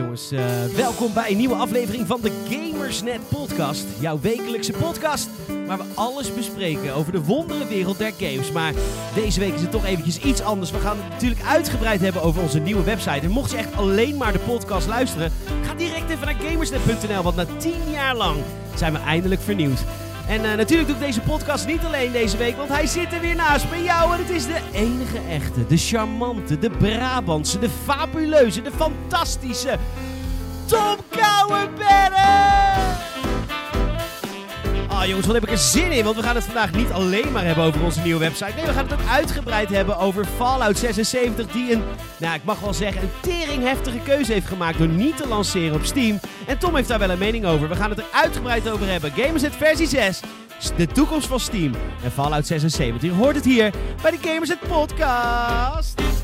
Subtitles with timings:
[0.00, 0.30] jongens.
[0.30, 3.84] Eh, welkom bij een nieuwe aflevering van de Gamersnet podcast.
[3.98, 5.28] Jouw wekelijkse podcast
[5.66, 8.52] waar we alles bespreken over de wondere wereld der games.
[8.52, 8.72] Maar
[9.14, 10.70] deze week is het toch eventjes iets anders.
[10.70, 13.20] We gaan het natuurlijk uitgebreid hebben over onze nieuwe website.
[13.20, 15.32] En mocht je echt alleen maar de podcast luisteren,
[15.62, 17.22] ga direct even naar gamersnet.nl.
[17.22, 18.36] Want na tien jaar lang
[18.74, 19.84] zijn we eindelijk vernieuwd.
[20.30, 23.20] En uh, natuurlijk doe ik deze podcast niet alleen deze week, want hij zit er
[23.20, 24.12] weer naast bij jou.
[24.12, 29.78] En het is de enige echte, de charmante, de Brabantse, de fabuleuze, de fantastische
[30.70, 32.18] Tom Kouwenberg!
[34.90, 36.04] Oh jongens, wat heb ik er zin in?
[36.04, 38.52] Want we gaan het vandaag niet alleen maar hebben over onze nieuwe website.
[38.56, 41.46] Nee, we gaan het ook uitgebreid hebben over Fallout 76.
[41.46, 41.82] Die een,
[42.16, 45.84] nou ik mag wel zeggen, een teringheftige keuze heeft gemaakt door niet te lanceren op
[45.84, 46.20] Steam.
[46.46, 47.68] En Tom heeft daar wel een mening over.
[47.68, 49.12] We gaan het er uitgebreid over hebben.
[49.16, 50.20] Gamersnet versie 6.
[50.76, 51.74] De toekomst van Steam.
[52.04, 53.02] En Fallout 76.
[53.02, 56.19] Je hoort het hier bij de Gamersnet podcast.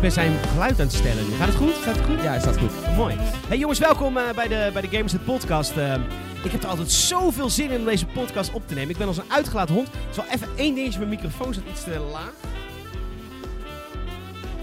[0.00, 1.34] Ik ben zijn geluid aan het stellen nu.
[1.34, 1.74] Gaat het goed?
[1.74, 2.22] Gaat het goed?
[2.22, 2.96] Ja, het staat goed.
[2.96, 3.16] mooi.
[3.48, 5.76] Hey jongens, welkom uh, bij de, bij de Gamers Podcast.
[5.76, 5.94] Uh,
[6.44, 8.90] ik heb er altijd zoveel zin in om deze podcast op te nemen.
[8.90, 9.86] Ik ben als een uitgelaten hond.
[9.86, 10.98] Het is wel even één dingetje.
[10.98, 12.32] Mijn microfoon staat iets te laag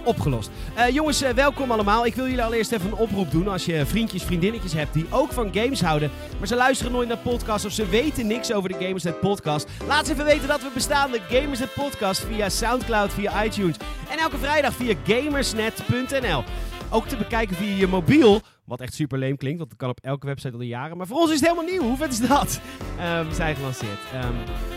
[0.08, 0.50] opgelost.
[0.77, 2.05] Uh, jongens, uh, welkom allemaal.
[2.05, 3.47] Ik wil jullie allereerst even een oproep doen.
[3.47, 7.17] Als je vriendjes, vriendinnetjes hebt die ook van games houden, maar ze luisteren nooit naar
[7.17, 9.67] podcasts of ze weten niks over de Gamersnet podcast.
[9.88, 13.75] Laat ze even weten dat we bestaan, de Gamersnet podcast, via Soundcloud, via iTunes.
[14.09, 16.44] En elke vrijdag via gamersnet.nl.
[16.89, 18.42] Ook te bekijken via je mobiel.
[18.66, 20.97] Wat echt super leem klinkt, want dat kan op elke website al jaren.
[20.97, 21.81] Maar voor ons is het helemaal nieuw.
[21.81, 22.59] Hoe vet is dat?
[23.19, 23.99] Um, zijn gelanceerd.
[24.23, 24.77] Um,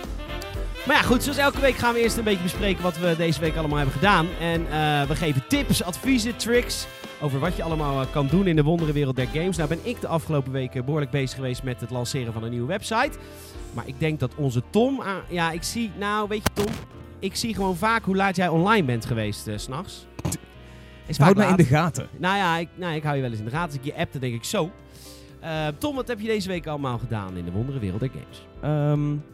[0.86, 3.40] maar ja, goed, zoals elke week gaan we eerst een beetje bespreken wat we deze
[3.40, 4.26] week allemaal hebben gedaan.
[4.40, 6.86] En uh, we geven tips, adviezen, tricks
[7.20, 9.56] over wat je allemaal uh, kan doen in de wonderenwereld der games.
[9.56, 12.66] Nou ben ik de afgelopen weken behoorlijk bezig geweest met het lanceren van een nieuwe
[12.66, 13.18] website.
[13.72, 15.00] Maar ik denk dat onze Tom...
[15.00, 15.90] Uh, ja, ik zie...
[15.98, 16.72] Nou, weet je Tom,
[17.18, 20.06] ik zie gewoon vaak hoe laat jij online bent geweest uh, s'nachts.
[21.16, 22.08] Houd mij in de gaten.
[22.16, 23.66] Nou ja, ik, nou, ik hou je wel eens in de gaten.
[23.68, 24.70] Als ik je app, dan denk ik zo.
[25.78, 28.46] Tom, wat heb je deze week allemaal gedaan in de wonderenwereld der games?
[28.92, 29.24] Um,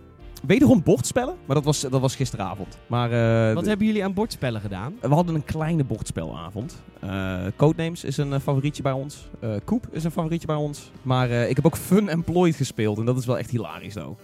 [0.46, 2.78] Wederom bordspellen, maar dat was, dat was gisteravond.
[2.86, 3.12] Maar,
[3.48, 4.94] uh, Wat hebben jullie aan bordspellen gedaan?
[5.00, 6.82] We hadden een kleine bordspelavond.
[7.04, 9.28] Uh, Codenames is een uh, favorietje bij ons.
[9.64, 10.90] Coop is een favorietje bij ons.
[11.02, 14.16] Maar ik heb ook Fun Employed gespeeld en dat is wel echt hilarisch zo.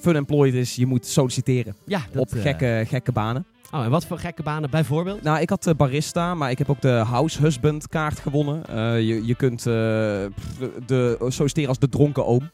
[0.00, 3.44] Fun Employed is, je moet solliciteren ja, dat, op gekke, gekke banen.
[3.70, 5.22] Oh, en wat voor gekke banen bijvoorbeeld?
[5.22, 8.62] Nou, ik had de barista, maar ik heb ook de house husband kaart gewonnen.
[9.04, 12.50] je, je kunt de, solliciteren als de dronken oom.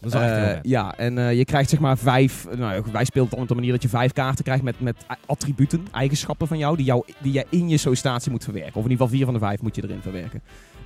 [0.00, 2.46] Dat is uh, ja, en uh, je krijgt zeg maar vijf.
[2.56, 4.96] Nou, wij spelen het dan op de manier dat je vijf kaarten krijgt met, met
[5.26, 8.74] attributen, eigenschappen van jou die, jou, die je in je sollicitatie moet verwerken.
[8.74, 10.42] Of in ieder geval vier van de vijf moet je erin verwerken.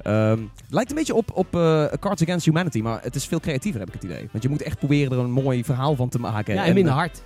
[0.06, 3.80] Um, lijkt een beetje op, op uh, Cards Against Humanity, maar het is veel creatiever,
[3.80, 4.28] heb ik het idee.
[4.30, 6.54] Want je moet echt proberen er een mooi verhaal van te maken.
[6.54, 7.22] Ja, en, minder hard.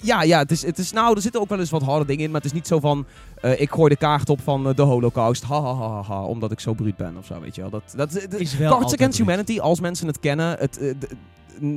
[0.00, 2.24] Ja, ja het, is, het is, nou, er zitten ook wel eens wat harde dingen
[2.24, 2.30] in.
[2.30, 3.06] Maar het is niet zo van.
[3.42, 5.42] Uh, ik gooi de kaart op van uh, de Holocaust.
[5.42, 7.40] Ha, ha, ha, ha, omdat ik zo bruut ben of zo.
[7.40, 7.70] Weet je wel.
[7.70, 10.56] Dat, dat, dat is wel Cards Against Humanity, als mensen het kennen.
[10.58, 10.94] Het, uh,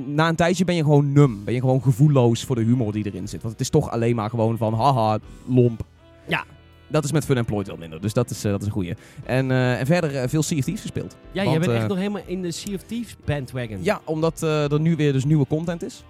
[0.06, 1.44] na een tijdje ben je gewoon num.
[1.44, 3.42] Ben je gewoon gevoelloos voor de humor die erin zit.
[3.42, 5.82] Want het is toch alleen maar gewoon van haha, lomp.
[6.28, 6.46] Ja,
[6.88, 8.02] dat is met Fun Employed wel minder.
[8.02, 8.96] Dus dat is, uh, dat is een goeie.
[9.26, 11.16] En, uh, en verder uh, veel Sea of Thieves gespeeld.
[11.32, 13.78] Ja, Want, jij bent echt nog helemaal in de Sea of Thieves bandwagon.
[13.82, 16.04] Ja, omdat er nu weer dus nieuwe content is.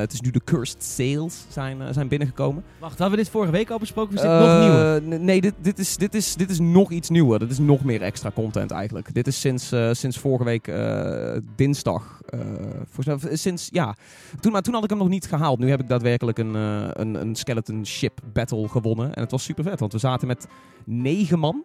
[0.00, 2.64] Het is nu de Cursed Sales zijn, zijn binnengekomen.
[2.78, 4.16] Wacht, hadden we dit vorige week al besproken?
[4.16, 5.20] Of is dit nog nieuwer?
[5.20, 7.38] Nee, dit, dit, is, dit, is, dit is nog iets nieuwer.
[7.38, 9.14] Dit is nog meer extra content eigenlijk.
[9.14, 10.72] Dit is sinds, sinds vorige week
[11.56, 12.20] dinsdag.
[13.04, 13.96] mij, sinds, ja.
[14.40, 15.58] Toen, maar toen had ik hem nog niet gehaald.
[15.58, 19.14] Nu heb ik daadwerkelijk een, een, een skeleton ship battle gewonnen.
[19.14, 20.46] En het was super vet, want we zaten met
[20.84, 21.64] negen man.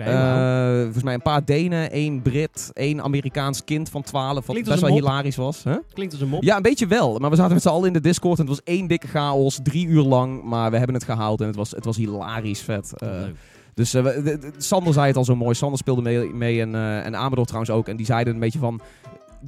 [0.00, 0.82] Okay, uh, wow.
[0.82, 4.94] Volgens mij een paar Denen, één Brit, één Amerikaans kind van 12, wat best wel
[4.94, 5.64] hilarisch was.
[5.64, 5.76] Huh?
[5.92, 6.42] Klinkt als een mop.
[6.42, 7.18] Ja, een beetje wel.
[7.18, 9.60] Maar we zaten met z'n allen in de Discord en het was één dikke chaos,
[9.62, 10.42] drie uur lang.
[10.42, 12.92] Maar we hebben het gehaald en het was, het was hilarisch vet.
[13.02, 13.10] Uh,
[13.74, 15.54] dus uh, de, Sander zei het al zo mooi.
[15.54, 17.88] Sander speelde mee, mee en, en Amador trouwens ook.
[17.88, 18.80] En die zeiden een beetje van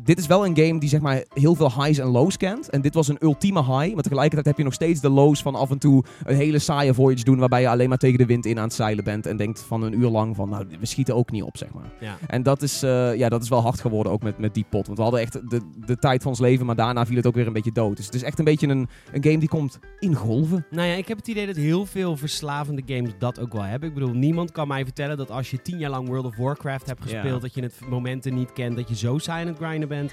[0.02, 2.70] dit is wel een game die zeg maar heel veel highs en lows kent.
[2.70, 3.94] En dit was een ultieme high.
[3.94, 6.94] Maar tegelijkertijd heb je nog steeds de lows van af en toe een hele saaie
[6.94, 7.38] voyage doen.
[7.38, 9.26] Waarbij je alleen maar tegen de wind in aan het zeilen bent.
[9.26, 11.92] En denkt van een uur lang van nou, we schieten ook niet op, zeg maar.
[12.00, 12.16] Ja.
[12.26, 14.86] En dat is, uh, ja, dat is wel hard geworden ook met, met die pot.
[14.86, 16.66] Want we hadden echt de, de tijd van ons leven.
[16.66, 17.96] Maar daarna viel het ook weer een beetje dood.
[17.96, 20.66] Dus het is echt een beetje een, een game die komt in golven.
[20.70, 23.88] Nou ja, ik heb het idee dat heel veel verslavende games dat ook wel hebben.
[23.88, 26.86] Ik bedoel, niemand kan mij vertellen dat als je tien jaar lang World of Warcraft
[26.86, 27.24] hebt gespeeld.
[27.24, 27.38] Ja.
[27.38, 28.76] Dat je het momenten niet kent.
[28.76, 30.12] Dat je zo saai aan het grinden bent.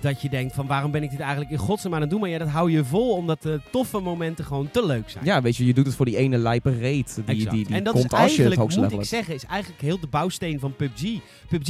[0.00, 2.20] dat je denkt van waarom ben ik dit eigenlijk in godsnaam aan het doen?
[2.20, 5.24] Maar ja, dat hou je vol omdat de toffe momenten gewoon te leuk zijn.
[5.24, 7.84] Ja, weet je, je doet het voor die ene lijpe reet die, die, die, en
[7.84, 10.00] dat komt is als je het eigenlijk, hoogste moet level ik zeggen, is eigenlijk heel
[10.00, 11.18] de bouwsteen van PUBG.
[11.48, 11.68] PUBG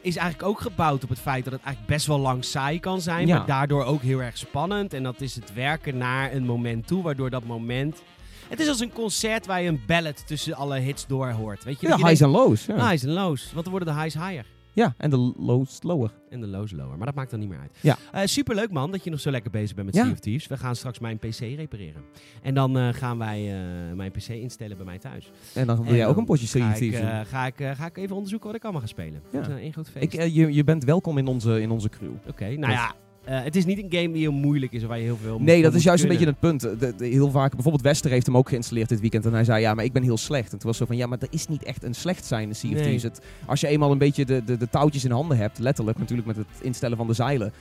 [0.00, 3.00] is eigenlijk ook gebouwd op het feit dat het eigenlijk best wel lang saai kan
[3.00, 3.36] zijn, Ja.
[3.36, 4.92] maar daardoor ook heel erg spannend.
[4.92, 8.02] En dat is het werken naar een moment toe, waardoor dat moment...
[8.48, 11.64] Het is als een concert waar je een ballad tussen alle hits door hoort.
[11.64, 12.66] Weet je, Ja, highs en lows.
[12.66, 12.88] Ja.
[12.88, 13.50] highs en lows.
[13.52, 14.44] Want dan worden de highs higher.
[14.74, 16.10] Ja, en de lows lower.
[16.28, 16.96] En de lows lower.
[16.96, 17.70] Maar dat maakt dan niet meer uit.
[17.80, 17.96] Ja.
[18.12, 20.02] Eh, superleuk man dat je nog zo lekker bezig bent met Ja.
[20.02, 20.46] Sea of Thieves.
[20.46, 22.02] We gaan straks mijn PC repareren.
[22.42, 25.30] En dan eh, gaan wij eh, mijn PC instellen bij mij thuis.
[25.54, 27.26] En dan wil En jij ook een potje Sea ga of ik, Thieves doen.
[27.26, 29.22] ga, ik, ga ik even onderzoeken wat ik allemaal ga spelen.
[29.30, 29.38] Ja.
[29.38, 30.12] Het is één groot feest.
[30.14, 32.12] Ik, je, je bent welkom in onze, in onze crew.
[32.28, 32.94] Oké, nou ja.
[33.24, 35.62] Eh, het is niet een game die heel moeilijk is waar je heel veel Nee,
[35.62, 36.60] dat is juist een beetje het punt.
[36.60, 39.26] De, de- heel vaak, bijvoorbeeld Wester heeft hem ook geïnstalleerd dit weekend.
[39.26, 40.52] En hij zei, ja, maar ik ben heel slecht.
[40.52, 42.54] En toen was zo van, ja, maar er is niet echt een slecht zijn in
[42.54, 42.84] Sea of Nee.
[42.84, 43.02] Thieves.
[43.02, 46.26] Het, als je eenmaal een beetje de, de, de touwtjes in handen hebt, letterlijk natuurlijk
[46.26, 47.52] met het instellen van de zeilen,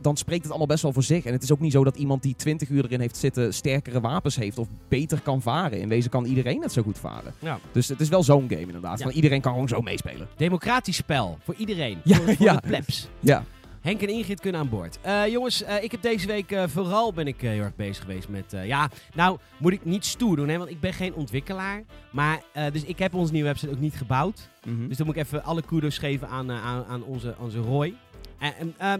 [0.00, 1.24] dan spreekt het allemaal best wel voor zich.
[1.24, 4.00] En het is ook niet zo dat iemand die 20 uur erin heeft zitten sterkere
[4.00, 5.80] wapens heeft of beter kan varen.
[5.80, 7.34] In wezen kan iedereen net zo goed varen.
[7.38, 7.58] Ja.
[7.72, 8.98] Dus het is wel zo'n game inderdaad.
[8.98, 9.10] Ja.
[9.10, 10.28] Iedereen kan gewoon zo meespelen.
[10.36, 11.38] Democratisch spel.
[11.44, 11.98] Voor iedereen.
[12.04, 12.54] Ja, voor voor ja.
[12.54, 13.08] de plebs.
[13.20, 13.44] Ja.
[13.84, 14.98] Henk en Ingrid kunnen aan boord.
[15.00, 18.28] Eh, jongens, eh, ik heb deze week eh, vooral ben ik heel erg bezig geweest
[18.28, 18.56] met...
[18.64, 21.82] ja, nou moet ik niet stoer doen, hè, want ik ben geen ontwikkelaar.
[22.10, 22.42] Maar,
[22.72, 24.48] dus ik heb onze nieuwe website ook niet gebouwd.
[24.66, 24.88] Mhm.
[24.88, 27.94] Dus dan moet ik even alle kudos geven aan, aan, aan onze, onze Roy.
[28.38, 28.98] Ehm,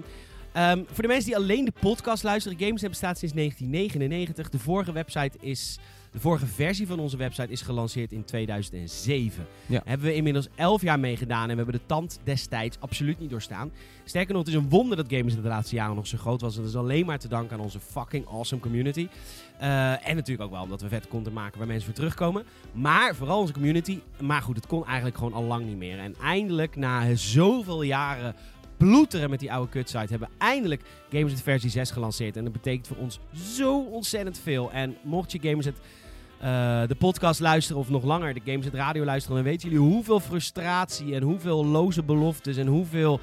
[0.53, 4.49] ehm, voor de mensen die alleen de podcast luisteren, Games bestaat sinds 1999.
[4.49, 5.79] De vorige website is...
[6.15, 9.47] De vorige versie van onze website is gelanceerd in 2007.
[9.67, 9.83] Ja.
[9.85, 13.73] Hebben we inmiddels 11 jaar meegedaan en we hebben de tand destijds absoluut niet doorstaan.
[14.05, 16.41] Sterker nog, het is een wonder dat Gamers in de laatste jaren nog zo groot
[16.41, 16.55] was.
[16.55, 19.09] En dat is alleen maar te danken aan onze fucking awesome community.
[19.59, 22.45] Eh, en natuurlijk ook wel omdat we vet content maken waar mensen voor terugkomen.
[22.73, 23.99] Maar vooral onze community.
[24.21, 25.99] Maar goed, het kon eigenlijk gewoon al lang niet meer.
[25.99, 28.35] En eindelijk, na zoveel jaren
[28.77, 32.37] ploeteren met die oude kutsite, hebben we eindelijk Gamersnet versie 6 gelanceerd.
[32.37, 34.73] En dat betekent voor ons zo ontzettend veel.
[34.73, 35.77] En mocht je Gamersnet
[36.44, 40.20] eh, de podcast luisteren of nog langer de Gamersnet radio luisteren, dan weten jullie hoeveel
[40.20, 43.20] frustratie en hoeveel loze beloftes en hoeveel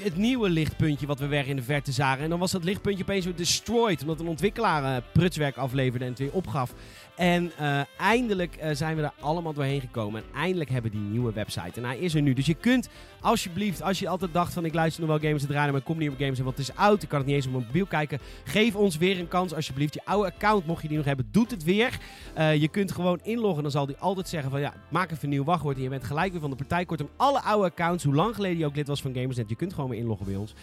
[0.00, 2.24] het nieuwe lichtpuntje wat we weg in de verte zagen.
[2.24, 4.00] En dan was dat lichtpuntje opeens weer destroyed.
[4.00, 6.74] Omdat een ontwikkelaar eh, prutswerk afleverde en het weer opgaf.
[7.16, 10.22] En eh, eindelijk eh, zijn we er allemaal doorheen gekomen.
[10.22, 11.80] En eindelijk hebben die nieuwe website.
[11.80, 12.32] En hij is er nu.
[12.32, 12.88] Dus je kunt
[13.20, 15.86] alsjeblieft, als je altijd dacht van ik luister nog wel games te draaien, maar ik
[15.86, 17.02] kom niet op games en wat is oud.
[17.02, 18.18] Ik kan het niet eens op mijn mobiel kijken.
[18.44, 19.94] Geef ons weer een kans alsjeblieft.
[19.94, 21.98] Je oude account, mocht je die nog hebben, doet het weer.
[22.34, 23.62] Eh, je kunt gewoon inloggen.
[23.62, 25.76] Dan zal die altijd zeggen van ja, maak even een nieuw wachtwoord.
[25.76, 26.84] En je bent gelijk weer van de partij.
[26.84, 29.74] Kortom, alle oude accounts, hoe lang geleden je ook lid was van Gamersnet, je kunt
[29.74, 30.54] gewoon weer inloggen bij ons.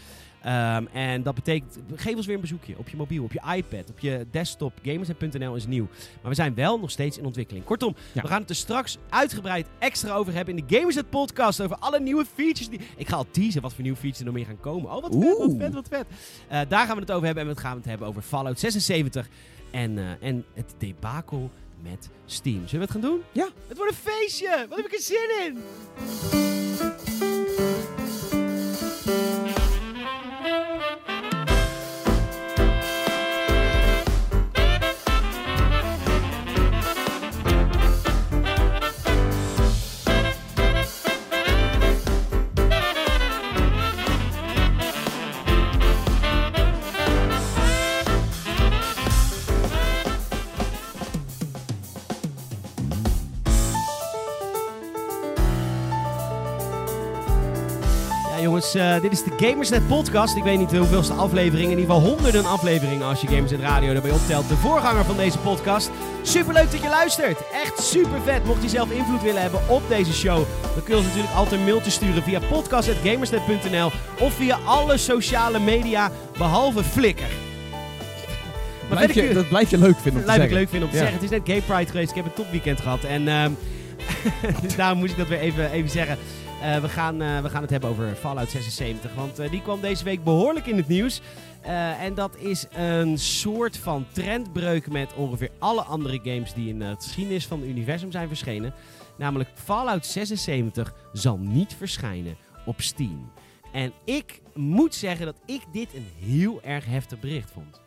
[0.42, 3.90] Ehm, en dat betekent, geef ons weer een bezoekje op je mobiel, op je iPad,
[3.90, 4.74] op je desktop.
[4.84, 5.88] Gamersnet.nl is nieuw.
[6.22, 7.66] Maar we zijn wel nog steeds in ontwikkeling.
[7.66, 8.22] Kortom, Ja.
[8.22, 11.62] we gaan het er straks uitgebreid extra over hebben in de Gamersnet podcast.
[11.62, 12.70] Over alle nieuwe features.
[12.70, 12.80] Die...
[12.98, 14.92] Ik ga al teasen wat voor nieuwe features er nog meer gaan komen.
[14.96, 16.06] Oh, wat vet, wat vet, wat vet.
[16.48, 17.44] Eh, daar gaan we het over hebben.
[17.48, 19.28] En we gaan het hebben over Fallout 76
[19.72, 21.52] en, eh, en het debakel
[21.84, 22.68] met Steam.
[22.68, 23.22] Zullen we het gaan doen?
[23.32, 23.48] Ja.
[23.68, 24.66] Het wordt een feestje!
[24.70, 25.58] Wat heb ik er zin in!
[30.48, 31.17] Ja,
[58.78, 60.36] eh, dit is de Gamersnet podcast.
[60.36, 61.72] Ik weet niet hoeveelste aflevering.
[61.72, 64.50] In ieder geval honderden afleveringen als je Gamersnet Radio erbij optelt.
[64.50, 65.90] De voorganger van deze podcast.
[66.22, 67.40] Superleuk dat je luistert.
[67.64, 68.46] Echt super vet.
[68.46, 70.36] Mocht je zelf invloed willen hebben op deze show,
[70.74, 75.60] dan kun je ons natuurlijk altijd een mailtje sturen via podcast.gamersnet.nl of via alle sociale
[75.60, 77.22] media, behalve Flickr.
[78.90, 80.58] Maar Blijf je, dat blijf je leuk vinden om te Blijf ik zeggen.
[80.58, 81.04] leuk vinden om te Ja.
[81.04, 81.22] zeggen.
[81.24, 82.10] Het is net Gay Pride geweest.
[82.10, 83.04] Ik heb een topweekend gehad.
[83.04, 83.52] En ehm,
[84.64, 86.18] dus daarom moest ik dat weer even, even zeggen.
[86.62, 89.14] Eh, we, gaan, eh, we gaan het hebben over Fallout 76.
[89.14, 91.22] Want eh, die kwam deze week behoorlijk in het nieuws.
[92.00, 96.96] En dat is een soort van trendbreuk met ongeveer alle andere games die in de
[96.96, 98.74] geschiedenis van het universum zijn verschenen.
[99.18, 103.32] Namelijk Fallout 76 zal niet verschijnen op Steam.
[103.72, 107.82] En ik moet zeggen dat ik dit een heel erg heftig bericht vond.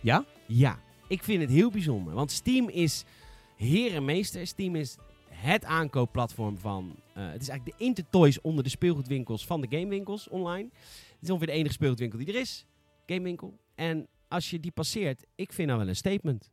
[0.00, 0.24] Ja?
[0.46, 2.14] Ja, ik vind het heel bijzonder.
[2.14, 3.04] Want Steam is
[3.56, 4.46] heer en meester.
[4.46, 4.96] Steam is
[5.40, 6.96] het aankoopplatform van...
[7.14, 10.68] eh, het is eigenlijk de Intertoys onder de speelgoedwinkels van de gamewinkels online.
[10.72, 12.66] Het is ongeveer de enige speelgoedwinkel die er is.
[13.06, 13.58] Gamewinkel.
[13.74, 16.50] En als je die passeert, ik vind nou wel een statement.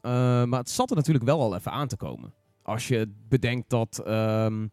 [0.00, 0.10] Eh,
[0.44, 2.34] maar het zat er natuurlijk wel al even aan te komen.
[2.62, 4.02] Als je bedenkt dat...
[4.04, 4.66] ehm,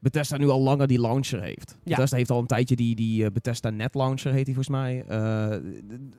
[0.00, 1.76] Bethesda nu al langer die launcher heeft.
[1.84, 1.94] Ja.
[1.94, 5.04] Bethesda heeft al een tijdje die, die eh, Bethesda Net Launcher, heet die volgens mij.
[5.08, 5.56] Eh,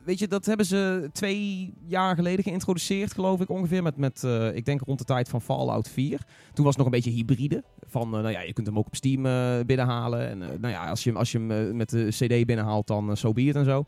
[0.04, 3.84] weet je, dat hebben ze twee jaar geleden geïntroduceerd, geloof ik ongeveer.
[3.84, 6.20] Met, met eh, ik denk rond de tijd van Fallout 4.
[6.54, 7.64] Toen was het nog een beetje hybride.
[7.88, 9.24] Van, nou ja, je kunt hem ook op Steam
[9.66, 10.30] binnenhalen.
[10.30, 13.16] En nou ja, als je, hem- als je hem met de CD binnenhaalt, dan zo
[13.16, 13.84] so be it en zo.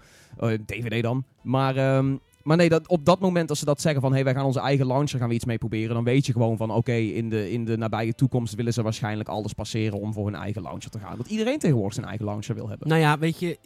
[0.66, 1.24] DVD dan.
[1.44, 1.76] Maar...
[1.76, 4.14] ehm, maar nee, dat, op dat moment als ze dat zeggen van...
[4.14, 5.96] hey, wij gaan onze eigen launcher gaan we iets mee proberen...
[5.96, 6.72] dan weet je gewoon van...
[6.72, 10.00] oké, in, de, in de nabije toekomst willen ze waarschijnlijk alles passeren...
[10.00, 11.18] om voor hun eigen launcher te gaan.
[11.18, 12.88] Want iedereen tegenwoordig zijn eigen launcher wil hebben.
[12.88, 13.58] Nou ja, weet je,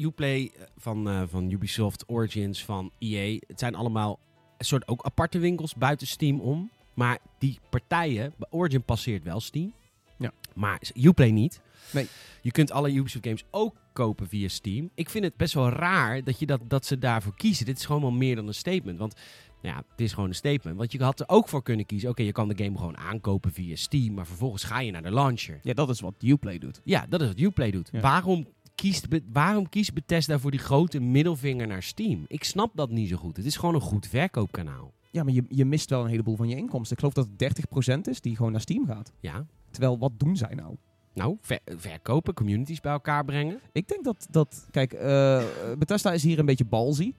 [0.00, 4.18] Uplay van, eh, van Ubisoft, Origins, van EA, het zijn allemaal
[4.56, 6.70] een soort ook aparte winkels buiten Steam om.
[6.94, 9.72] Maar die partijen, Origin passeert wel Steam.
[10.16, 10.32] Ja.
[10.54, 11.60] Maar Uplay niet.
[11.92, 12.06] Nee.
[12.42, 14.90] Je kunt alle Ubisoft games ook kopen via Steam.
[14.94, 17.66] Ik vind het best wel raar dat, je dat, dat ze daarvoor kiezen.
[17.66, 18.98] Dit is gewoon wel meer dan een statement.
[18.98, 19.14] Want
[19.62, 20.76] nou ja, het is gewoon een statement.
[20.76, 22.08] Want je had er ook voor kunnen kiezen.
[22.08, 24.14] Oké, je kan de game gewoon aankopen via Steam.
[24.14, 25.58] Maar vervolgens ga je naar de launcher.
[25.62, 26.80] Ja, dat is wat Uplay doet.
[26.84, 27.88] Ja, dat is wat Uplay doet.
[27.92, 28.00] Ja.
[28.00, 32.24] Waarom, kiest, waarom kiest Bethesda voor die grote middelvinger naar Steam?
[32.26, 33.36] Ik snap dat niet zo goed.
[33.36, 34.92] Het is gewoon een goed verkoopkanaal.
[35.10, 36.92] Ja, maar je, je mist wel een heleboel van je inkomsten.
[36.92, 39.12] Ik geloof dat het 30% is die gewoon naar Steam gaat.
[39.20, 40.76] Ja, Terwijl, wat doen zij nou?
[41.14, 43.60] Nou, ver- verkopen, communities bij elkaar brengen.
[43.72, 45.42] Ik denk dat, dat kijk, eh,
[45.78, 47.14] Bethesda is hier een beetje balzie.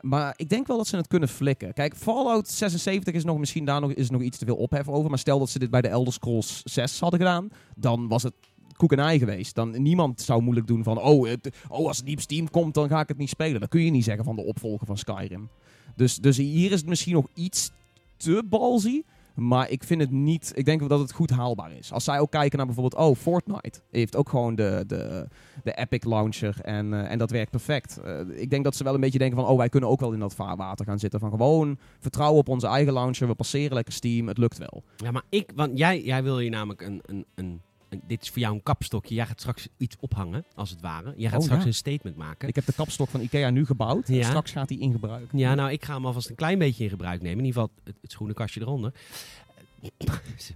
[0.00, 1.72] Maar ik denk wel dat ze het kunnen flikken.
[1.72, 5.10] Kijk, Fallout 76 is nog misschien daar nog, is nog iets te veel ophef over.
[5.10, 8.34] Maar stel dat ze dit bij de Elder Scrolls 6 hadden gedaan, dan was het
[8.76, 9.54] koek en ei geweest.
[9.54, 11.32] Dan niemand zou moeilijk doen van, oh,
[11.68, 13.60] oh, als het niet Steam komt, dan ga ik het niet spelen.
[13.60, 15.48] Dat kun je niet zeggen van de opvolger van Skyrim.
[15.96, 17.70] Dus, dus hier is het misschien nog iets
[18.16, 19.04] te balzie.
[19.34, 20.52] Maar ik vind het niet.
[20.54, 21.92] Ik denk dat het goed haalbaar is.
[21.92, 23.02] Als zij ook kijken naar bijvoorbeeld.
[23.02, 25.28] Oh, Fortnite heeft ook gewoon de, de,
[25.64, 26.60] de Epic Launcher.
[26.62, 27.98] En, eh, en dat werkt perfect.
[27.98, 29.46] Eh, ik denk dat ze wel een beetje denken van.
[29.48, 31.20] Oh, wij kunnen ook wel in dat vaarwater gaan zitten.
[31.20, 33.28] Van gewoon vertrouwen op onze eigen launcher.
[33.28, 34.28] We passeren lekker Steam.
[34.28, 34.82] Het lukt wel.
[34.96, 37.60] Ja, maar ik, want jij, jij wil hier namelijk een, een, een, een-
[38.06, 39.14] Dit is voor jou een kapstokje.
[39.14, 41.14] Jij gaat straks iets ophangen, als het ware.
[41.16, 41.68] Jij gaat Oh, straks ja.
[41.68, 42.48] een statement maken.
[42.48, 44.08] Ik heb de kapstok van Ikea nu gebouwd.
[44.08, 44.22] Ja.
[44.22, 45.28] Straks gaat die in gebruik.
[45.32, 47.38] Ja, nou, ik ga hem alvast een klein beetje in gebruik nemen.
[47.38, 48.92] In ieder geval het, het schoenenkastje eronder.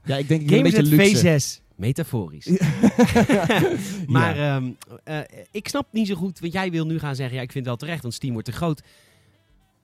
[0.05, 1.61] Ja, ik denk een beetje luxe.
[1.61, 1.65] V6.
[1.75, 2.47] Metaforisch.
[4.07, 4.71] Maar ehm,
[5.05, 5.19] eh,
[5.51, 7.75] ik snap niet zo goed, want jij wil nu gaan zeggen, ja, ik vind het
[7.75, 8.83] wel terecht, want Steam wordt te groot.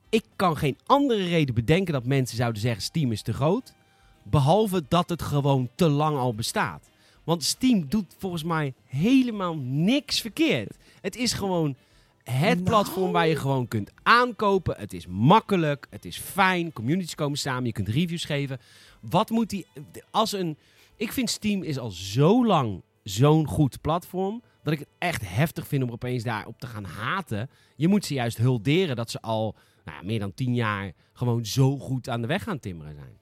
[0.09, 3.75] Ik kan geen andere reden bedenken dat mensen zouden zeggen, Steam is te groot.
[4.23, 6.91] Behalve dat het gewoon te lang al bestaat.
[7.25, 10.77] Want Steam doet volgens mij helemaal niks verkeerd.
[11.01, 11.77] Het is gewoon
[12.23, 12.63] het Nou.
[12.63, 14.77] platform waar je gewoon kunt aankopen.
[14.79, 16.73] Het is makkelijk, het is fijn.
[16.73, 18.59] Communities komen samen, je kunt reviews geven.
[19.01, 19.67] Wat moet die...
[20.11, 20.57] Als een...
[20.97, 24.43] Ik vind Steam is al zo lang zo'n goed platform...
[24.63, 27.51] dat ik het echt heftig vind om opeens daarop te gaan haten.
[27.77, 30.93] Je moet ze juist hulderen dat ze al nou, ja, meer dan tien jaar...
[31.13, 33.19] gewoon zo goed aan de weg gaan timmeren zijn.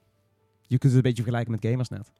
[0.61, 2.11] Je kunt het een beetje vergelijken met Gamersnet.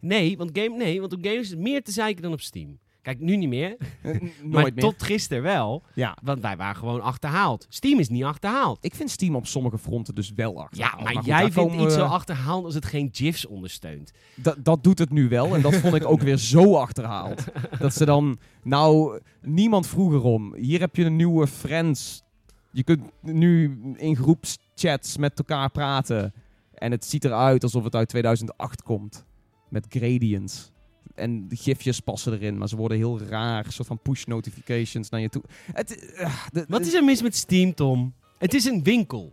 [0.00, 2.78] Nee, want, game, nee, want op games is het meer te zeiken dan op Steam.
[3.02, 3.76] Kijk, nu niet meer.
[4.02, 4.74] Nooit maar meer.
[4.74, 5.82] tot gisteren wel.
[5.94, 6.16] Ja.
[6.22, 7.66] Want wij waren gewoon achterhaald.
[7.68, 8.78] Steam is niet achterhaald.
[8.84, 10.78] Ik vind Steam op sommige fronten dus wel achter.
[10.78, 14.12] Ja, maar, goed, jij vindt iets we- zo achterhaald als het geen GIFs ondersteunt.
[14.34, 15.54] Dat, dat doet het nu wel.
[15.54, 17.44] En dat vond ik ook weer zo achterhaald.
[17.78, 18.38] Dat ze dan...
[18.62, 20.54] Nou, niemand vroeg erom.
[20.54, 22.22] Hier heb je een nieuwe Friends.
[22.70, 26.32] Je kunt nu in groepschats met elkaar praten.
[26.74, 29.24] En het ziet eruit alsof het uit 2008 komt.
[29.68, 30.72] Met gradients.
[31.14, 33.66] En gifjes passen erin, maar ze worden heel raar.
[33.66, 35.42] Een soort van push notifications naar je toe.
[35.72, 38.14] Het, eh, de- Wat is er mis met Steam, Tom?
[38.38, 39.32] Het is een winkel.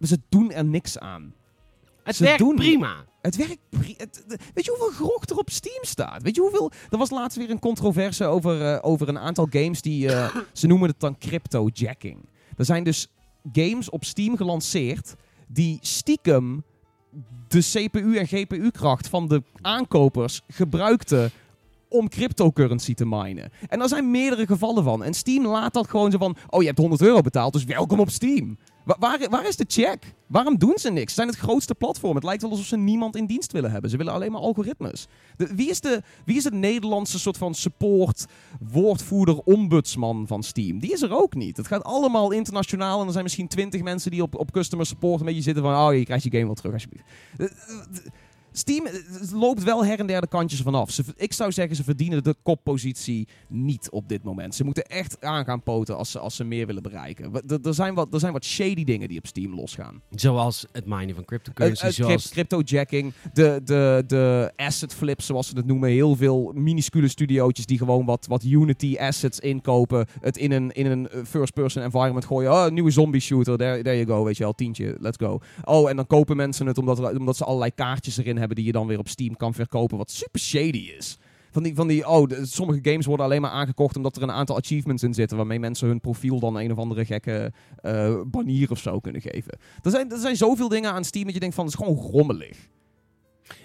[0.00, 1.34] Ze doen er niks aan.
[2.02, 3.04] Het Ze werkt doen- prima.
[3.22, 3.58] Het werkt.
[3.68, 6.22] pri- Het, het- weet je hoeveel grog er op Steam staat?
[6.22, 6.70] Weet je hoeveel.
[6.90, 10.08] Er was laatst weer een controverse over, eh, over een aantal games die.
[10.12, 12.28] eh, ze noemen het dan cryptojacking.
[12.56, 13.08] Er zijn dus
[13.52, 15.14] games op Steam gelanceerd.
[15.48, 16.64] die stiekem
[17.48, 21.30] de CPU- en GPU-kracht van de aankopers gebruikten.
[21.88, 23.50] om cryptocurrency te minen.
[23.68, 25.04] En daar zijn meerdere gevallen van.
[25.04, 26.36] En Steam laat dat gewoon zo van.
[26.48, 28.58] Oh, je hebt 100 euro betaald, dus welkom op Steam.
[28.86, 30.14] Wa- waar, waar is de check?
[30.26, 31.08] Waarom doen ze niks?
[31.08, 32.14] Ze zijn het grootste platform.
[32.14, 33.90] Het lijkt wel alsof ze niemand in dienst willen hebben.
[33.90, 35.06] Ze willen alleen maar algoritmes.
[35.36, 38.24] De, wie, is de, wie is het Nederlandse soort van support,
[38.72, 40.78] woordvoerder, ombudsman van Steam?
[40.78, 41.56] Die is er ook niet.
[41.56, 45.20] Het gaat allemaal internationaal en er zijn misschien twintig mensen die op, op customer support
[45.20, 45.86] een beetje zitten van...
[45.88, 47.04] Oh, je krijgt je game wel terug alsjeblieft.
[47.36, 47.52] De-
[47.92, 48.10] de-
[48.58, 48.92] Steam eh,
[49.32, 50.90] loopt wel her en der de kantjes vanaf.
[50.90, 54.54] Ze, ik zou zeggen, ze verdienen de koppositie niet op dit moment.
[54.54, 57.32] Ze moeten echt aan gaan poten als ze, als ze meer willen bereiken.
[57.46, 60.02] Er er zijn, wat, er zijn wat shady dingen die op Steam losgaan.
[60.10, 61.84] Zoals het minen van cryptocurrency.
[61.84, 62.30] Uh, uh, zoals...
[62.30, 65.90] crypt- cryptojacking, de, de, de asset flips zoals ze het noemen.
[65.90, 70.06] Heel veel minuscule studiootjes die gewoon wat, wat Unity assets inkopen.
[70.20, 72.52] Het in een, in een uh, first-person environment gooien.
[72.52, 75.40] Oh, een nieuwe zombie shooter, there, there you go, weet je wel, tientje, let's go.
[75.64, 78.72] Oh, en dan kopen mensen het omdat, omdat ze allerlei kaartjes erin hebben die je
[78.72, 79.98] dan weer op Steam kan verkopen.
[79.98, 81.18] Wat super shady is.
[81.50, 84.56] Van die, van die oh, sommige games worden alleen maar aangekocht omdat er een aantal
[84.56, 85.36] achievements in zitten.
[85.36, 89.58] Waarmee mensen hun profiel dan een of andere gekke eh banier of zo kunnen geven.
[89.82, 92.10] Er zijn, er zijn zoveel dingen aan Steam dat je denkt van, het is gewoon
[92.10, 92.68] rommelig.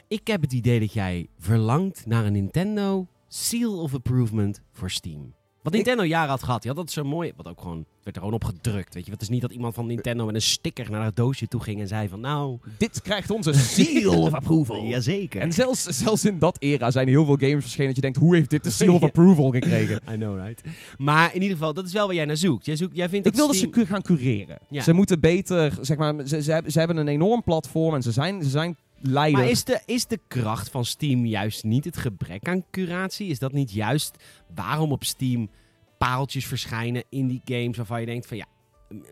[0.08, 5.34] Ik heb het idee dat jij verlangt naar een Nintendo Seal of Approval voor Steam.
[5.63, 6.62] Wat Nintendo jaren had gehad.
[6.62, 7.32] Die had dat zo mooi.
[7.36, 7.86] Wat ook gewoon.
[8.03, 8.94] werd er gewoon op gedrukt.
[8.94, 11.48] Weet je, het is niet dat iemand van Nintendo met een sticker naar het doosje
[11.48, 12.58] toe ging en zei van nou.
[12.77, 14.84] Dit krijgt onze seal of approval.
[14.96, 15.41] Jazeker.
[15.41, 18.18] En zelfs, zelfs in dat era zijn er heel veel games verschenen dat je denkt,
[18.18, 19.96] hoe heeft dit de seal of approval gekregen?
[20.13, 20.62] I know, right?
[20.98, 22.65] Maar in ieder geval, dat is wel waar jij naar zoekt.
[22.65, 24.58] Jij, zoekt, jij vindt Ik wil dat ze Steam- gaan cureren.
[24.70, 24.82] Ja.
[24.82, 28.12] Ze moeten beter, zeg maar, ze, ze, hebben, ze hebben een enorm platform en ze
[28.12, 29.41] zijn, ze zijn leider.
[29.41, 33.27] Maar is de, is de kracht van Steam juist niet het gebrek aan curatie?
[33.27, 34.24] Is dat niet juist
[34.55, 35.50] waarom op Steam
[35.98, 38.46] paaltjes verschijnen in die games waarvan je denkt van ja,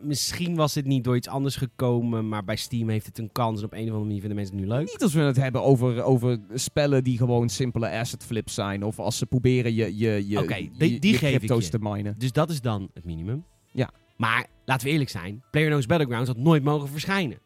[0.01, 3.59] misschien was het niet door iets anders gekomen, maar bij Steam heeft het een kans
[3.59, 4.85] en op een of andere manier vinden mensen het nu leuk.
[4.85, 8.83] Niet als we het hebben over, over spellen die gewoon simpele asset flips zijn.
[8.83, 11.69] Of als ze proberen je, je, je, die- die je geef ik crypto's je.
[11.71, 12.15] te minen.
[12.17, 13.45] Dus dat is dan het minimum.
[13.71, 13.89] Ja.
[14.17, 17.37] Maar laten we eerlijk zijn, PlayerUnknown's Battlegrounds had nooit mogen verschijnen.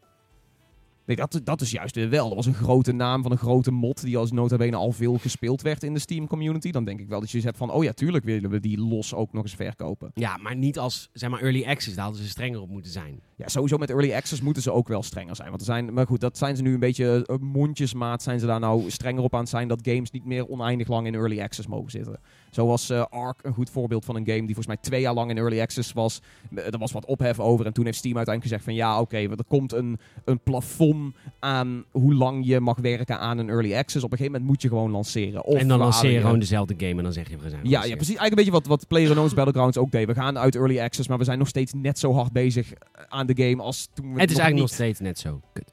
[1.05, 2.27] Nee, dat, dat is juist weer wel.
[2.27, 5.17] Dat was een grote naam van een grote mod die als nota bene al veel
[5.17, 6.71] gespeeld werd in de Steam community.
[6.71, 9.13] Dan denk ik wel dat je hebt van, oh ja, tuurlijk willen we die los
[9.13, 10.11] ook nog eens verkopen.
[10.13, 13.19] Ja, maar niet als zeg maar early access, daar hadden ze strenger op moeten zijn.
[13.35, 15.47] Ja, sowieso met early access moeten ze ook wel strenger zijn.
[15.49, 18.23] Want er zijn, maar goed, dat zijn ze nu een beetje eh, mondjesmaat.
[18.23, 21.07] Zijn ze daar nou strenger op aan het zijn dat games niet meer oneindig lang
[21.07, 22.19] in early access mogen zitten.
[22.51, 25.13] Zo was eh, Ark een goed voorbeeld van een game die volgens mij twee jaar
[25.13, 26.21] lang in early access was.
[26.55, 29.27] Eh, Er was wat ophef over en toen heeft Steam uiteindelijk gezegd van ja, oké,
[29.27, 30.91] want er komt een, een plafond
[31.39, 34.03] aan hoe lang je mag werken aan een early access.
[34.05, 35.43] Op een gegeven moment moet je gewoon lanceren.
[35.45, 37.69] Of en dan lanceer je gewoon dezelfde game en dan zeg je we zijn ja,
[37.69, 38.15] ja, precies.
[38.15, 40.07] Eigenlijk een beetje wat, wat PlayerUnknown's Battlegrounds ook deed.
[40.07, 42.71] We gaan uit early access, maar we zijn nog steeds net zo hard bezig
[43.09, 45.41] aan de game als toen we Het is eigenlijk nog steeds net zo.
[45.53, 45.71] Kut.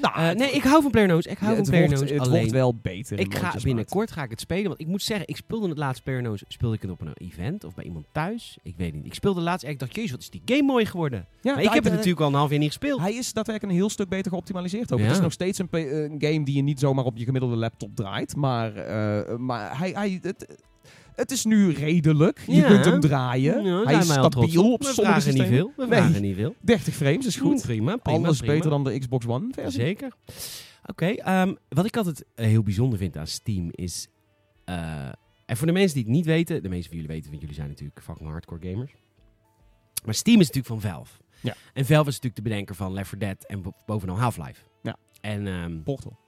[0.00, 1.26] Nou, Eh, nee, ik hou van PlayerUnknown's.
[1.26, 2.38] Ik hou Ja, van het PlayerUnknown's het alleen.
[2.40, 3.18] wordt wel beter.
[3.18, 4.66] Ik ga binnenkort ga ik het spelen.
[4.68, 6.44] Want ik moet zeggen, ik speelde het laatst PlayerUnknown's.
[6.48, 8.58] Speelde ik het op een event of bij iemand thuis?
[8.62, 9.04] Ik weet niet.
[9.06, 11.26] Ik speelde laatst en ik dacht, jezus, wat is die game mooi geworden.
[11.40, 13.00] Ja, maar ik heb het hij- natuurlijk al een half jaar niet gespeeld.
[13.00, 14.61] Hij is daadwerkelijk een heel stuk beter geoptimaliseerd
[14.92, 14.98] ook.
[14.98, 15.04] Ja.
[15.04, 17.56] Het is nog steeds een, pe- een game die je niet zomaar op je gemiddelde
[17.56, 18.36] laptop draait.
[18.36, 20.56] Maar, eh, maar hij, hij, het,
[21.14, 22.40] het is nu redelijk.
[22.46, 22.66] Je Ja.
[22.66, 23.64] kunt hem draaien.
[23.64, 25.48] Ja, hij is stabiel op sommige vragen niet systemen.
[25.48, 25.72] veel.
[25.76, 25.98] We Nee.
[26.00, 26.54] vragen niet veel.
[26.60, 27.62] 30 frames is goed.
[27.62, 28.18] Prima, prima.
[28.26, 28.52] Alles prima.
[28.54, 29.80] beter dan de Xbox One versie.
[29.80, 30.12] Zeker.
[30.86, 34.08] Oké, ehm, wat ik altijd eh, heel bijzonder vind aan Steam is...
[34.64, 35.08] eh,
[35.46, 36.62] en voor de mensen die het niet weten...
[36.62, 38.94] De meeste van jullie weten, want jullie zijn natuurlijk fucking hardcore gamers.
[40.04, 41.12] Maar Steam is natuurlijk van Valve.
[41.42, 41.54] Ja.
[41.72, 44.62] En Valve is natuurlijk de bedenker van Left 4 Dead en bo- bovenal Half-Life.
[44.82, 44.96] Ja.
[45.20, 46.18] En, ehm, Portal.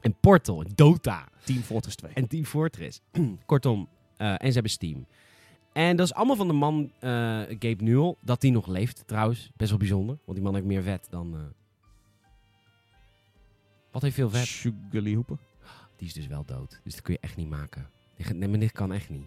[0.00, 2.12] en Portal, Dota Team Fortress 2.
[2.12, 3.00] en Team Fortress.
[3.46, 5.06] Kortom, eh, en ze hebben Steam.
[5.72, 7.10] En dat is allemaal van de man eh,
[7.48, 8.14] Gabe Newell.
[8.20, 9.50] Dat die nog leeft trouwens.
[9.56, 10.18] Best wel bijzonder.
[10.24, 11.34] Want die man heeft meer vet dan...
[11.34, 11.40] eh,
[13.92, 14.46] Wat heeft veel vet?
[14.46, 15.38] Sugarly Hooper.
[15.96, 16.80] Die is dus wel dood.
[16.84, 17.90] Dus dat kun je echt niet maken.
[18.34, 19.26] Nee, maar dit kan echt niet.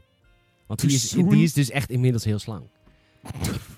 [0.68, 2.64] Want die is, die is dus echt inmiddels heel slang.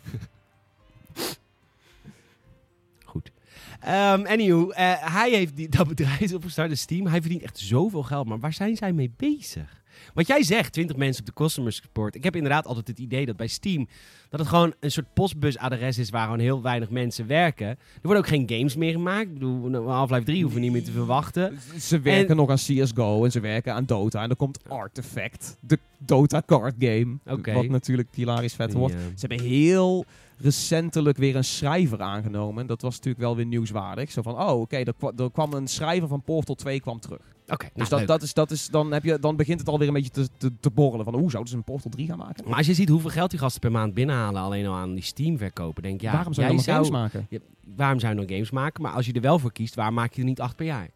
[3.81, 7.05] Ehm anywho, eh, hij heeft die, dat bedrijf opgestart, Steam.
[7.07, 8.27] Hij verdient echt zoveel geld.
[8.27, 9.79] Maar waar zijn zij mee bezig?
[10.13, 12.15] Wat jij zegt, 20 mensen op de customer support.
[12.15, 13.87] Ik heb inderdaad altijd het idee dat bij Steam...
[14.29, 17.67] dat het gewoon een soort postbusadres is waar gewoon heel weinig mensen werken.
[17.67, 19.27] Er worden ook geen games meer gemaakt.
[19.27, 21.59] Ik bedoel, Half-Life 3 hoeven we niet meer te verwachten.
[21.79, 24.21] Ze werken En- nog aan CSGO en ze werken aan Dota.
[24.21, 27.17] En dan komt Artifact, de Dota card game.
[27.53, 28.93] Wat natuurlijk hilarisch vet wordt.
[28.93, 28.99] Ja.
[28.99, 30.05] Ze hebben heel
[30.43, 32.67] recentelijk weer een schrijver aangenomen.
[32.67, 34.11] Dat was natuurlijk wel weer nieuwswaardig.
[34.11, 37.19] Zo van, oh oké, er, kwa- er kwam een schrijver van Portal 2 kwam terug.
[37.47, 39.87] Oké, Dus nou, dat, dat is, dat is, dan, heb je, dan begint het alweer
[39.87, 41.05] een beetje te, te, te borrelen.
[41.05, 42.43] Van, hoe zouden ze een Portal 3 gaan maken?
[42.47, 45.03] Maar als je ziet hoeveel geld die gasten per maand binnenhalen, alleen al aan die
[45.03, 47.27] Steam verkopen, denk ik, ja, Waarom zou je dan games maken?
[47.29, 47.39] Ja,
[47.75, 48.81] waarom zou je nog games maken?
[48.83, 50.89] Maar als je er wel voor kiest, waar maak je er niet acht per jaar?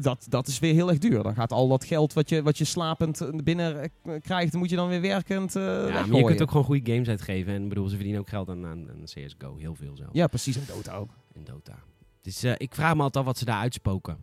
[0.00, 1.22] Dat, dat is weer heel erg duur.
[1.22, 4.70] Dan gaat al dat geld wat je, wat je slapend eh, binnen eh, krijgt, moet
[4.70, 7.54] je dan weer werkend eh ja, je kunt ook gewoon goede games uitgeven.
[7.54, 9.56] En bedoel, ze verdienen ook geld aan, aan, aan CSGO.
[9.56, 10.10] Heel veel zelf.
[10.12, 10.56] Ja, precies.
[10.56, 11.10] En Dota ook.
[11.32, 11.78] In Dota.
[12.22, 14.18] Dus ik vraag me altijd af wat ze daar uitspoken.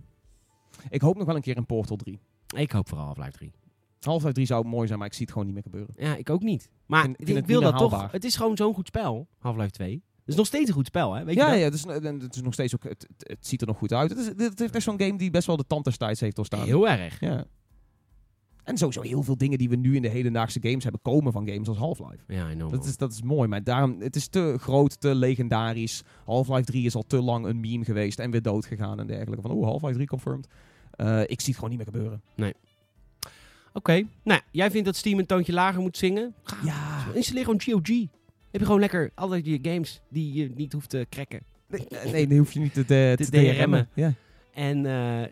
[0.90, 2.20] Ik hoop nog wel een keer een Portal 3.
[2.56, 3.52] Ik hoop vooral Half-Life 3.
[4.00, 5.94] Half-Life 3 zou mooi zijn, maar ik zie het gewoon niet meer gebeuren.
[5.98, 6.70] Ja, ik ook niet.
[6.86, 8.12] Maar ik, wil dat toch.
[8.12, 10.04] Het is gewoon zo'n goed spel, Half-Life 2.
[10.30, 11.24] Het is nog steeds een goed spel, hè?
[11.24, 11.58] Weet je ja, dat?
[11.58, 11.84] ja het, is,
[12.24, 12.84] het is nog steeds ook.
[12.84, 13.08] Het,
[13.40, 14.10] ziet er nog goed uit.
[14.10, 16.36] Het, is, het heeft echt zo'n game die best wel de tand des tijds heeft
[16.36, 16.66] doorstaan.
[16.66, 17.20] Heel erg.
[17.20, 17.46] Ja.
[18.64, 21.48] En sowieso heel veel dingen die we nu in de hedendaagse games hebben komen van
[21.48, 22.24] games als Half-Life.
[22.28, 22.72] Ja, I know.
[22.72, 26.04] Dat is, dat is mooi, maar daarom, het is te groot, te legendarisch.
[26.26, 29.42] Half-Life 3 is al te lang een meme geweest en weer dood gegaan en dergelijke.
[29.42, 30.48] Van, oh, Half-Life 3 confirmed.
[30.92, 32.22] Eh, ik zie het gewoon niet meer gebeuren.
[33.74, 34.08] Oké.
[34.24, 36.34] Nou, jij vindt dat Steam een toontje lager moet zingen?
[36.44, 37.06] Ga, Ja.
[37.14, 38.19] Installeer gewoon GOG.
[38.52, 41.42] Heb je gewoon lekker alle je games die je niet hoeft te cracken.
[41.68, 43.90] Nee, nee, dan hoef je niet te, te, Te DRM'en.
[43.94, 44.14] Ja.
[44.54, 45.30] En eh, eh,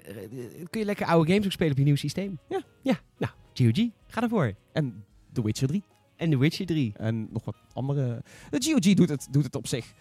[0.69, 2.39] kun je lekker oude games ook spelen op je nieuw systeem.
[2.49, 2.61] Ja.
[2.81, 4.53] Ja, nou, GOG, ga ervoor.
[4.73, 5.03] En
[5.33, 5.83] The Witcher 3.
[6.15, 6.93] En The Witcher 3.
[6.97, 8.23] En nog wat andere.
[8.49, 9.93] De GOG doet het, doet het op zich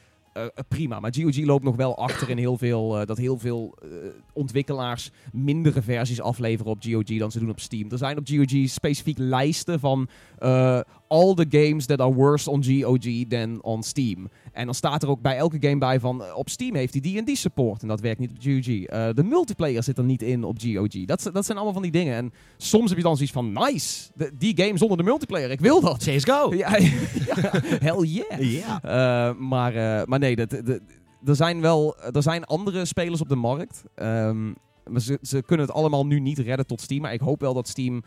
[0.68, 1.00] prima.
[1.00, 3.00] Maar GOG loopt nog wel achter in heel veel.
[3.00, 3.88] eh, dat heel veel eh,
[4.32, 7.90] ontwikkelaars mindere versies afleveren op GOG dan ze doen op Steam.
[7.90, 10.08] Er zijn op GOG specifiek lijsten van.
[10.38, 14.28] eh, all the games that are worse on GOG than on Steam.
[14.52, 16.22] En dan staat er ook bij elke game bij van.
[16.24, 17.82] eh, op Steam heeft hij D&D support.
[17.82, 18.66] En dat werkt niet op GOG.
[18.84, 21.04] Eh, de multiplayer zit er niet in op GOG.
[21.04, 22.16] Dat, dat zijn allemaal van die dingen.
[22.16, 23.52] En soms heb je dan zoiets van.
[23.52, 24.10] Nice!
[24.14, 25.50] De- die game zonder de multiplayer.
[25.50, 25.98] Ik wil dat.
[26.04, 26.54] CSGO!
[26.54, 26.76] Ja,
[27.26, 28.76] ja, hell yeah.
[28.82, 30.80] Eh, maar, eh, maar nee, dat, dat-
[31.24, 33.82] er zijn wel er zijn andere spelers op de markt.
[33.94, 34.46] Ehm,
[34.90, 37.00] maar ze, ze kunnen het allemaal nu niet redden tot Steam.
[37.02, 38.02] Maar ik hoop wel dat Steam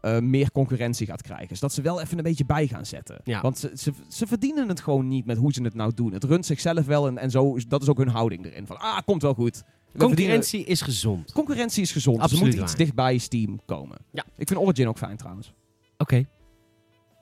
[0.00, 1.48] eh, meer concurrentie gaat krijgen.
[1.48, 3.20] Dus dat ze wel even een beetje bij gaan zetten.
[3.24, 3.40] Ja.
[3.40, 6.12] Want ze, ze, ze verdienen het gewoon niet met hoe ze het nou doen.
[6.12, 8.66] Het runt zichzelf wel en, en zo, dat is ook hun houding erin.
[8.66, 9.56] Van, ah, komt wel goed.
[9.56, 11.32] We verdienen- Concurrentie is gezond.
[11.32, 12.16] concurrentie is gezond.
[12.18, 12.80] Absoluut ze moeten iets waar.
[12.84, 13.96] dicht bij Steam komen.
[14.10, 14.24] Ja.
[14.36, 15.52] Ik vind Origin ook fijn trouwens.
[15.98, 16.24] Oké.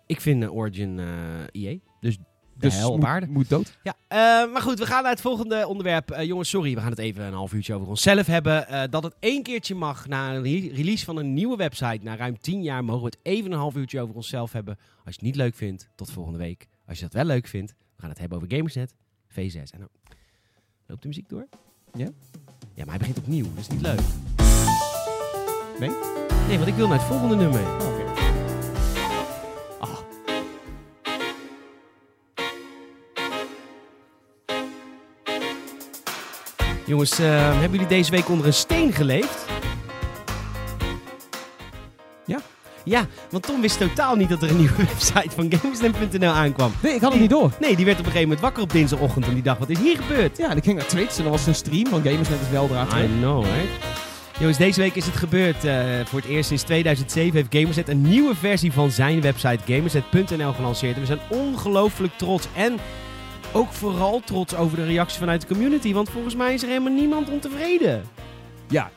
[0.06, 1.06] Ik vind eh, Origin eh
[1.62, 1.76] EA.
[2.00, 2.18] Dus
[2.54, 3.26] Dus hel op moet, aarde.
[3.26, 3.78] moet dood.
[3.82, 4.18] Ja, eh,
[4.52, 6.10] maar goed, we gaan naar het volgende onderwerp.
[6.10, 8.68] Eh, jongens, sorry, we gaan het even een half uurtje over onszelf hebben.
[8.68, 11.98] Eh, dat het één keertje mag na een re- release van een nieuwe website.
[12.02, 14.74] Na ruim tien jaar mogen we het even een half uurtje over onszelf hebben.
[14.76, 16.66] Als je het niet leuk vindt, tot volgende week.
[16.86, 18.94] Als je dat wel leuk vindt, we gaan het hebben over Gamersnet
[19.28, 19.54] V6.
[19.72, 19.88] En dan
[20.86, 21.46] loopt de muziek door?
[21.92, 22.08] Ja.
[22.74, 24.00] Ja, maar hij begint opnieuw, dat is niet leuk.
[25.80, 25.90] Nee?
[26.48, 27.60] Nee, want ik wil naar het volgende nummer.
[27.74, 28.12] Oké.
[36.92, 39.44] Jongens, eh, hebben jullie deze week onder een steen geleefd?
[42.26, 42.38] Ja.
[42.85, 46.72] Ja, want Tom wist totaal niet dat er een nieuwe website van Gamesnet.nl aankwam.
[46.83, 47.50] Nee, ik had het niet door.
[47.61, 49.78] Nee, die werd op een gegeven moment wakker op dinsdagochtend en die dacht, wat is
[49.78, 50.38] hier gebeurd?
[50.38, 52.83] Ja, en ik ging naar Twitch en er was een stream van Gamersnet is weldra
[52.83, 53.07] I terug.
[53.18, 53.70] know, right?
[54.38, 55.64] Jongens, deze week is het gebeurd.
[55.64, 55.74] Eh,
[56.05, 60.94] voor het eerst sinds 2007 heeft Gamerset een nieuwe versie van zijn website gamerset.nl gelanceerd.
[60.94, 62.46] En we zijn ongelooflijk trots.
[62.55, 62.78] En
[63.52, 65.92] ook vooral trots over de reacties vanuit de community.
[65.92, 68.02] Want volgens mij is er helemaal niemand ontevreden.
[68.68, 68.90] Ja,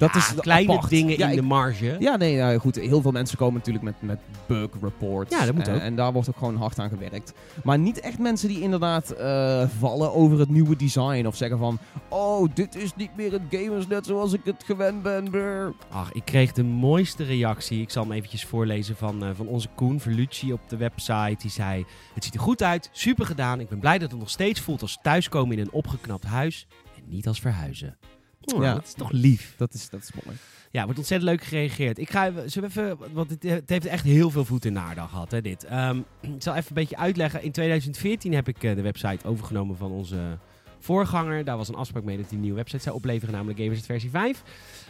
[0.00, 0.90] dat Ja, is kleine apart.
[0.90, 1.96] dingen ja, in ik- de marge.
[1.98, 2.74] Ja, nee, nou, goed.
[2.76, 5.30] Heel veel mensen komen natuurlijk met, met bug reports.
[5.38, 5.80] Ja, dat moet en, ook.
[5.80, 7.32] En daar wordt ook gewoon hard aan gewerkt.
[7.64, 11.26] Maar niet echt mensen die inderdaad eh, vallen over het nieuwe design.
[11.26, 15.30] Of zeggen van, oh, dit is niet meer het Gamersnet zoals ik het gewend ben.
[15.30, 15.72] Brr.
[15.90, 17.80] Ach, ik kreeg de mooiste reactie.
[17.80, 21.36] Ik zal hem eventjes voorlezen van, eh, van onze Koen Verlucci op de website.
[21.40, 21.84] Die zei,
[22.14, 23.60] het ziet er goed uit, super gedaan.
[23.60, 26.66] Ik ben blij dat het nog steeds voelt als thuiskomen in een opgeknapt huis.
[26.96, 27.96] En niet als verhuizen.
[28.44, 28.74] Oh, Ja.
[28.74, 29.54] Dat is toch lief.
[29.56, 30.36] Dat is, dat is mooi.
[30.70, 31.98] Ja, wordt ontzettend leuk gereageerd.
[31.98, 35.00] Ik ga even, even, want het, het heeft echt heel veel voet in de aarde
[35.00, 35.64] gehad, hè, dit.
[35.64, 37.42] Ehm, ik zal even een beetje uitleggen.
[37.42, 40.38] In 2014 heb ik eh, de website overgenomen van onze
[40.78, 41.44] voorganger.
[41.44, 44.10] Daar was een afspraak mee dat hij een nieuwe website zou opleveren, namelijk Gamersnet versie
[44.10, 44.42] 5.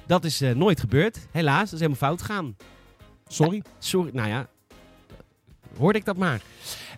[0.07, 1.65] Dat is eh, nooit gebeurd, helaas.
[1.71, 2.57] Dat is helemaal fout gegaan.
[3.27, 3.63] Sorry.
[3.79, 4.49] Sorry, nou ja,
[5.79, 6.41] hoorde ik dat maar.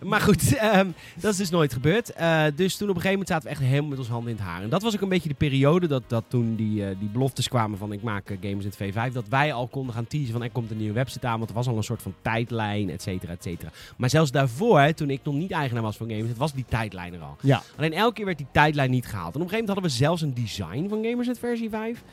[0.01, 2.13] Maar goed, ehm, dat is dus nooit gebeurd.
[2.13, 4.37] Eh, dus toen op een gegeven moment zaten we echt helemaal met ons handen in
[4.37, 4.61] het haar.
[4.61, 7.47] En dat was ook een beetje de periode dat, dat toen die, eh, die beloftes
[7.47, 9.13] kwamen van ik maak eh, Games in V5.
[9.13, 11.37] Dat wij al konden gaan teasen van er komt een nieuwe website aan.
[11.37, 13.71] Want er was al een soort van tijdlijn, et cetera, et cetera.
[13.97, 17.13] Maar zelfs daarvoor, hè, toen ik nog niet eigenaar was van Games, was die tijdlijn
[17.13, 17.37] er al.
[17.41, 17.63] Ja.
[17.77, 19.35] Alleen elke keer werd die tijdlijn niet gehaald.
[19.35, 22.03] En op een gegeven moment hadden we zelfs een design van Gamersnet versie 5.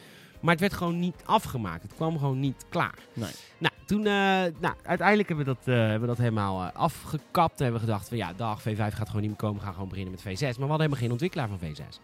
[0.41, 1.83] Maar het werd gewoon niet afgemaakt.
[1.83, 2.99] Het kwam gewoon niet klaar.
[3.13, 3.31] Nee.
[3.59, 4.13] Nou, toen, eh,
[4.61, 7.59] nou, uiteindelijk hebben we dat, eh, hebben we dat helemaal eh, afgekapt.
[7.59, 9.59] En hebben we gedacht van ja, dag, V5 gaat gewoon niet meer komen.
[9.59, 10.41] We gaan gewoon beginnen met V6.
[10.41, 12.01] Maar we hadden helemaal geen ontwikkelaar van V6.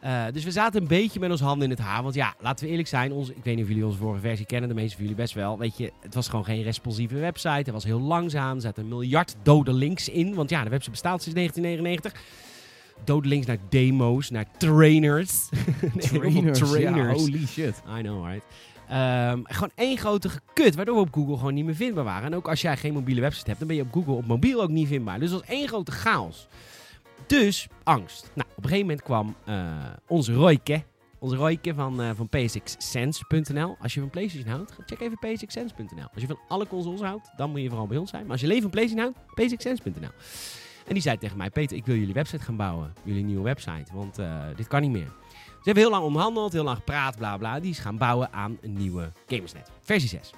[0.00, 2.02] Eh, dus we zaten een beetje met ons handen in het haar.
[2.02, 3.12] Want ja, laten we eerlijk zijn.
[3.12, 4.68] Onze, ik weet niet of jullie onze vorige versie kennen.
[4.68, 5.58] De meeste van jullie best wel.
[5.58, 7.48] Weet je, het was gewoon geen responsieve website.
[7.48, 8.54] Het was heel langzaam.
[8.54, 10.34] Er zaten een miljard dode links in.
[10.34, 12.22] Want ja, de website bestaat sinds 1999.
[13.04, 15.48] Dode links naar demo's, naar trainers.
[15.98, 16.58] Trainers.
[16.58, 17.82] Ja, holy shit.
[17.98, 18.44] I know, right?
[18.88, 22.24] Ehm, gewoon één grote gekut, waardoor we op Google gewoon niet meer vindbaar waren.
[22.24, 24.62] En ook als jij geen mobiele website hebt, dan ben je op Google op mobiel
[24.62, 25.18] ook niet vindbaar.
[25.18, 26.48] Dus dat was één grote chaos.
[27.26, 28.30] Dus angst.
[28.34, 29.66] Nou, op een gegeven moment kwam eh,
[30.08, 30.82] onze Royke,
[31.18, 33.76] onze Royke van, eh van PSXSense.nl.
[33.80, 36.08] Als je van PlayStation houdt, check even PSXSense.nl.
[36.12, 38.22] Als je van alle consoles houdt, dan moet je vooral bij ons zijn.
[38.22, 40.10] Maar als je alleen van PlayStation houdt, PSXSense.nl.
[40.86, 42.92] En die zei tegen mij, Peter, ik wil jullie website gaan bouwen.
[43.02, 45.12] Jullie nieuwe website, want eh, dit kan niet meer.
[45.32, 47.60] Ze hebben heel lang onderhandeld, heel lang gepraat, bla bla.
[47.60, 49.70] Die is gaan bouwen aan een nieuwe Gamersnet.
[49.80, 50.30] Versie 6.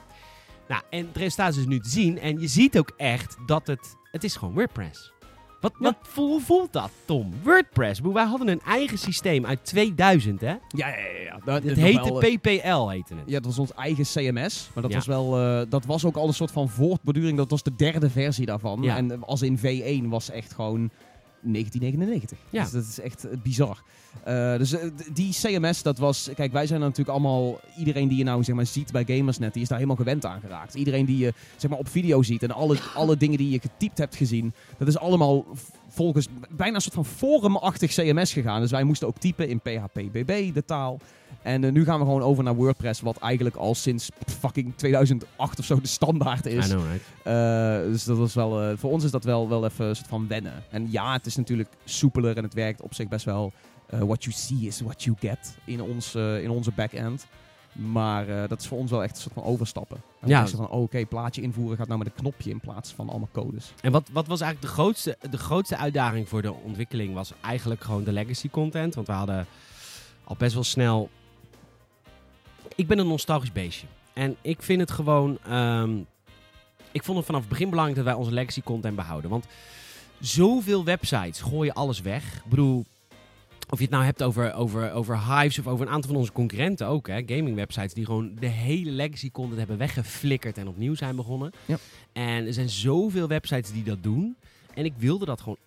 [0.68, 2.18] Nou, en het resultaat is dus nu te zien.
[2.18, 3.96] En je ziet ook echt dat het...
[4.10, 5.12] Het is gewoon WordPress.
[5.60, 7.32] Wat, wat hoe voelt dat, Tom?
[7.42, 8.00] WordPress.
[8.00, 10.46] Wij hadden een eigen systeem uit 2000, hè?
[10.46, 11.38] Ja, ja, ja.
[11.44, 13.22] Dat, Het heette wel, eh, PPL, heette het.
[13.26, 14.70] Ja, dat was ons eigen CMS.
[14.74, 14.96] Maar dat Ja.
[14.98, 17.36] was wel, eh, dat was ook al een soort van voortborduring.
[17.36, 18.82] Dat was de derde versie daarvan.
[18.82, 18.96] Ja.
[18.96, 20.90] En als in V1 was echt gewoon
[21.40, 22.38] 1999.
[22.50, 22.62] Ja.
[22.62, 23.82] Dus dat is echt eh, bizar.
[24.24, 26.30] Eh, dus eh, die CMS, dat was...
[26.34, 27.60] Kijk, wij zijn natuurlijk allemaal...
[27.78, 30.40] Iedereen die je nou zeg maar, ziet bij Gamersnet, die is daar helemaal gewend aan
[30.40, 30.74] geraakt.
[30.74, 33.98] Iedereen die je zeg maar, op video ziet en alle, alle dingen die je getypt
[33.98, 34.52] hebt gezien...
[34.78, 35.46] Dat is allemaal
[35.88, 38.60] volgens bijna een soort van forumachtig CMS gegaan.
[38.60, 41.00] Dus wij moesten ook typen in PHP-BB, de taal.
[41.42, 45.58] En eh, nu gaan we gewoon over naar WordPress, wat eigenlijk al sinds fucking 2008
[45.58, 46.66] of zo de standaard is.
[46.66, 47.02] I know, right?
[47.22, 50.08] Eh, dus dat was wel, eh, voor ons is dat wel, wel even een soort
[50.08, 50.64] van wennen.
[50.70, 53.52] En ja, het is natuurlijk soepeler en het werkt op zich best wel.
[53.90, 57.26] what you see is what you get in, ons, eh, in onze back-end.
[57.72, 59.96] Maar dat is voor ons wel echt een soort van overstappen.
[60.20, 60.40] En Ja.
[60.40, 60.46] ja.
[60.46, 63.72] van, oh, oké, plaatje invoeren gaat nou met een knopje in plaats van allemaal codes.
[63.80, 67.14] En wat, wat was eigenlijk de grootste, de grootste uitdaging voor de ontwikkeling?
[67.14, 68.94] Was eigenlijk gewoon de legacy content.
[68.94, 69.46] Want we hadden
[70.24, 71.10] al best wel snel.
[72.78, 73.86] Ik ben een nostalgisch beestje.
[74.12, 75.38] En ik vind het gewoon.
[75.46, 75.96] ehm,
[76.92, 79.30] ik vond het vanaf het begin belangrijk dat wij onze legacy content behouden.
[79.30, 79.46] Want
[80.20, 82.36] zoveel websites gooien alles weg.
[82.36, 82.84] Ik bedoel.
[83.70, 86.32] Of je het nou hebt over, over, over Hives of over een aantal van onze
[86.32, 87.06] concurrenten ook.
[87.06, 87.22] Hè?
[87.26, 91.52] Gaming websites die gewoon de hele legacy content hebben weggeflikkerd en opnieuw zijn begonnen.
[91.64, 91.76] Ja.
[92.12, 94.36] En er zijn zoveel websites die dat doen.
[94.74, 95.58] En ik wilde dat gewoon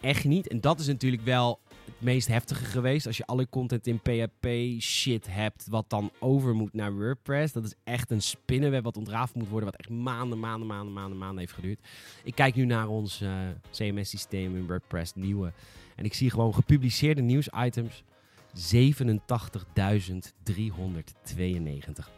[0.00, 0.48] echt niet.
[0.48, 3.06] En dat is natuurlijk wel het meest heftige geweest.
[3.06, 4.46] Als je alle content in PHP
[4.80, 7.52] shit hebt, wat dan over moet naar WordPress.
[7.52, 9.70] Dat is echt een spinnenweb wat ontrafeld moet worden.
[9.70, 11.80] Wat echt maanden, maanden, maanden, maanden, maanden heeft geduurd.
[12.24, 13.30] Ik kijk nu naar ons eh,
[13.70, 15.52] CMS-systeem in WordPress, nieuwe.
[15.96, 18.04] En ik zie gewoon gepubliceerde nieuwsitems.
[18.54, 18.60] 87.392.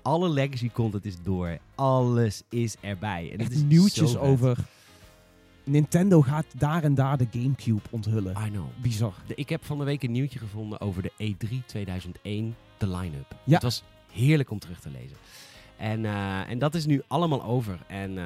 [0.03, 1.59] Alle legacy content is door.
[1.75, 3.31] Alles is erbij.
[3.33, 4.59] En het is nieuwtjes over...
[5.71, 8.35] Nintendo gaat daar en daar de Gamecube onthullen.
[8.47, 8.65] I know.
[8.83, 9.15] Bizar.
[9.27, 13.37] De- ik heb van de week een nieuwtje gevonden over de E3 2001, de line-up.
[13.45, 13.55] Ja.
[13.55, 15.17] Het was heerlijk om terug te lezen.
[15.77, 17.79] En, eh, en dat is nu allemaal over.
[17.89, 18.25] En, eh,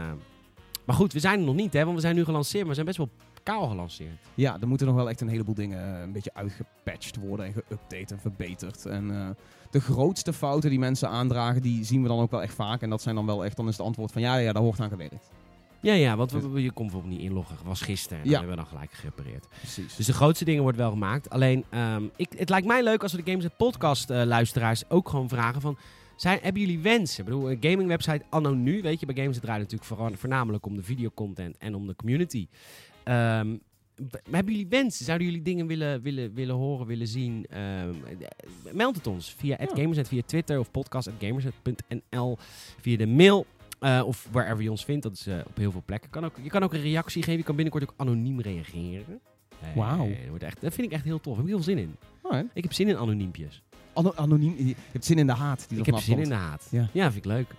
[0.85, 2.75] maar goed, we zijn er nog niet, hè, want we zijn nu gelanceerd, maar we
[2.75, 3.09] zijn best wel
[3.43, 4.19] kaal gelanceerd.
[4.35, 7.53] Ja, er moeten nog wel echt een heleboel dingen eh, een beetje uitgepatcht worden en
[7.53, 8.87] geüpdate en verbeterd.
[8.87, 9.37] En
[9.71, 12.83] de grootste fouten die mensen aandragen, die zien we dan ook wel echt vaak.
[12.83, 14.81] En dat zijn dan wel echt, dan is het antwoord van ja, ja, daar hoort
[14.81, 15.31] aan gewerkt.
[15.83, 17.57] Ja, ja, want we, we- je kon bijvoorbeeld niet inloggen.
[17.65, 18.33] Was gisteren en Ja.
[18.39, 19.47] hebben we dan gelijk gerepareerd.
[19.59, 19.97] Precies.
[19.97, 21.31] Dus de grootste dingen worden wel gemaakt.
[21.31, 25.09] Alleen, ehm, ik, het lijkt mij leuk als we de Games Podcast eh, luisteraars ook
[25.09, 25.77] gewoon vragen van...
[26.17, 27.19] Zijn, hebben jullie wensen?
[27.19, 30.11] Ik bedoel, een gaming website anno nu, weet je, bij Games het draait natuurlijk vooral,
[30.15, 32.47] voornamelijk om de videocontent en om de community.
[33.05, 33.45] Maar
[34.31, 35.05] hebben jullie wensen?
[35.05, 37.47] Zouden jullie dingen willen, willen, willen horen, willen zien?
[37.51, 37.61] Ehm,
[38.21, 39.67] eh, meld het ons via Ja.
[39.75, 42.39] @gamersnet, via Twitter of podcast@gamersnet.nl,
[42.81, 43.47] via de mail.
[43.81, 46.11] Eh, of wherever je ons vindt, dat is eh, op heel veel plekken.
[46.11, 49.21] Kan ook, je kan ook een reactie geven, je kan binnenkort ook anoniem reageren.
[49.61, 50.09] Eh, Wauw.
[50.33, 51.37] dat, echt, dat vind ik echt heel tof.
[51.37, 51.97] Daar heb ik heel veel zin in.
[52.23, 52.51] Alright.
[52.55, 53.63] Ik heb zin in anoniempjes.
[53.93, 56.25] Ano- anoniem, je hebt zin in de haat die ik heb zin komt.
[56.27, 56.67] in de haat.
[56.71, 56.89] Ja.
[56.93, 57.55] Ja, vind ik leuk.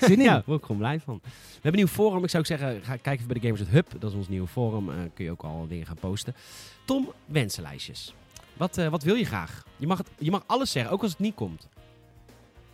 [0.00, 0.22] Zin in.
[0.22, 1.20] Ja, daar word ik gewoon blij van.
[1.22, 2.24] We hebben een nieuw forum.
[2.24, 3.86] Ik zou ook zeggen, ga kijken bij de Gamers Hub.
[3.98, 4.86] Dat is ons nieuwe forum.
[5.14, 6.34] Kun je ook al dingen gaan posten.
[6.84, 8.14] Tom, wensenlijstjes.
[8.56, 9.64] Wat, wat wil je graag?
[9.76, 11.68] Je mag, het, je mag alles zeggen, ook als het niet komt.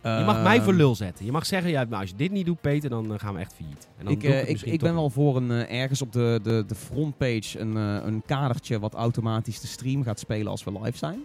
[0.01, 1.25] Je mag mij voor Ehm, lul zetten.
[1.25, 3.53] Je mag zeggen, ja, als je dit niet doet, Peter, dan eh, gaan we echt
[3.53, 3.87] failliet.
[3.97, 6.39] En dan Ik, doe eh, ik, ik ben wel voor een, eh, ergens op de,
[6.43, 10.97] de, de frontpage een, een kadertje wat automatisch de stream gaat spelen als we live
[10.97, 11.19] zijn.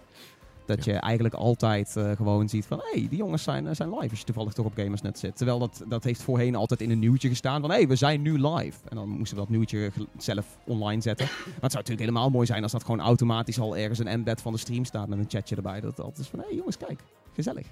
[0.66, 4.18] Dat je eigenlijk altijd gewoon ziet van, hé, hey, die jongens zijn, zijn live als
[4.18, 5.36] je toevallig toch op Gamersnet zit.
[5.36, 8.22] Terwijl dat, dat heeft voorheen altijd in een nieuwtje gestaan van, hé, hey, we zijn
[8.22, 8.78] nu live.
[8.88, 11.26] En dan moesten we dat nieuwtje zelf online zetten.
[11.34, 14.40] Maar het zou natuurlijk helemaal mooi zijn als dat gewoon automatisch al ergens een embed
[14.40, 15.80] van de stream staat met een chatje erbij.
[15.80, 17.00] Dat altijd is van, hé hey, jongens, kijk,
[17.32, 17.66] gezellig.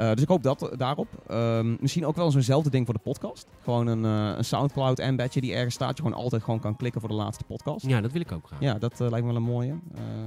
[0.00, 1.08] Eh, dus ik hoop dat daarop.
[1.26, 3.46] Ehm, misschien ook wel zo'nzelfde ding voor de podcast.
[3.64, 5.96] Gewoon een, eh, een Soundcloud embedje die ergens staat.
[5.96, 7.86] Je gewoon altijd gewoon kan klikken voor de laatste podcast.
[7.86, 8.60] Ja, dat wil ik ook graag.
[8.60, 9.74] Ja, dat eh, lijkt me wel een mooie.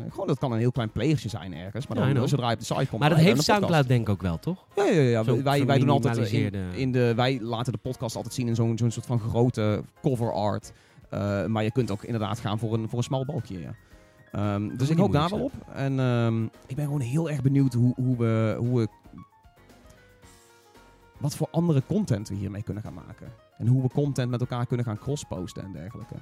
[0.10, 1.88] Gewoon, dat kan een heel klein playertje zijn ergens.
[1.88, 2.28] Maar Ja, dan, know.
[2.28, 3.00] zodra je op de site komt...
[3.00, 3.44] maar dat ja, heeft.
[3.44, 4.66] Soundcloud denk ik ook wel, toch?
[4.76, 5.24] Ja, ja, ja.
[5.44, 7.14] Wij, wij doen altijd in, in de...
[7.16, 10.72] Wij laten de podcast altijd zien in zo'n zo'n soort van grote cover art.
[11.48, 13.76] Maar je kunt ook inderdaad gaan voor een, voor een smal balkje, ja.
[14.34, 15.52] Ehm, dus ik hoop daar wel op.
[15.74, 18.88] En ehm, ik ben gewoon heel erg benieuwd hoe, hoe, we, hoe we...
[21.24, 23.28] Wat voor andere content we hiermee kunnen gaan maken.
[23.58, 26.16] En hoe we content met elkaar kunnen gaan crossposten en dergelijke.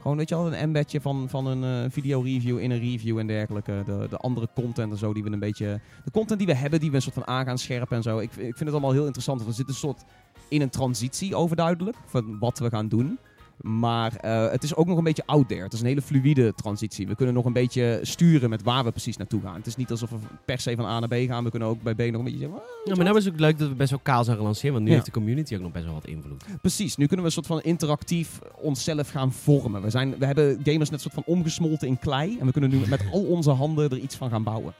[0.00, 3.26] Gewoon, weet je wel, een embedje van, van een eh, video-review in een review en
[3.26, 3.82] dergelijke.
[3.86, 5.80] De, de andere content en zo die we een beetje...
[6.04, 8.18] De content die we hebben, die we een soort van aan gaan scherpen en zo.
[8.18, 9.44] Ik, ik vind het allemaal heel interessant.
[9.44, 10.02] We zitten een soort
[10.48, 11.96] in een transitie overduidelijk.
[12.06, 13.18] Van wat we gaan doen.
[13.62, 15.62] Maar eh, het is ook nog een beetje out there.
[15.62, 17.06] Het is een hele fluïde transitie.
[17.06, 19.54] We kunnen nog een beetje sturen met waar we precies naartoe gaan.
[19.54, 21.44] Het is niet alsof we per se van A naar B gaan.
[21.44, 22.56] We kunnen ook bij B nog een beetje zeggen...
[22.58, 24.72] "Ah, Ja, maar nou is het ook leuk dat we best wel kaal zijn gelanceerd.
[24.72, 24.96] Want nu Ja.
[24.96, 26.44] heeft de community ook nog best wel wat invloed.
[26.60, 29.82] Precies, nu kunnen we een soort van interactief onszelf gaan vormen.
[29.82, 32.36] We, zijn, we hebben gamers net soort van omgesmolten in klei.
[32.40, 34.72] En we kunnen nu met al onze handen er iets van gaan bouwen.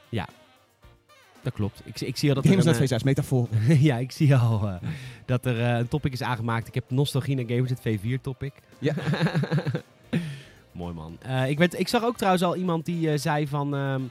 [1.43, 1.81] Dat klopt.
[1.85, 3.47] Ik, ik zie al dat er een, net V6, metafoor.
[3.67, 4.75] eh, ja, ik zie al eh,
[5.25, 6.67] dat er eh, een topic is aangemaakt.
[6.67, 8.53] Ik heb nostalgie naar Games V4 topic.
[8.79, 8.93] Ja.
[10.71, 11.17] Mooi man.
[11.21, 13.75] Eh, ik, werd, ik zag ook trouwens al iemand die eh, zei van...
[13.75, 14.01] ehm,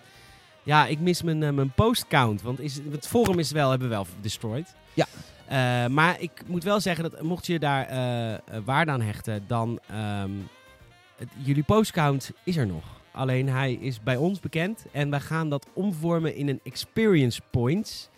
[0.63, 2.43] ja, ik mis mijn, eh, mijn postcount.
[2.43, 4.75] Want is, het forum is wel, hebben we wel destroyed.
[4.95, 5.07] Ja.
[5.47, 9.45] Eh, maar ik moet wel zeggen dat mocht je daar eh, eh, waarde aan hechten,
[9.47, 9.79] dan...
[9.89, 10.31] ehm,
[11.17, 12.85] het, jullie postcount is er nog.
[13.13, 14.85] Alleen hij is bij ons bekend.
[14.93, 18.09] En wij gaan dat omvormen in een experience points.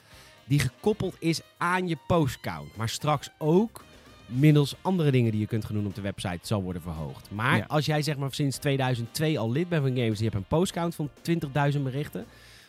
[0.44, 2.76] Die gekoppeld is aan je postcount.
[2.76, 3.84] Maar straks ook
[4.26, 7.30] middels andere dingen die je kunt gaan doen op de website zal worden verhoogd.
[7.30, 7.64] Maar Ja.
[7.68, 10.94] als jij zeg maar sinds 2002 al lid bent van Games, je hebt een postcount
[10.94, 12.24] van 20.000 berichten,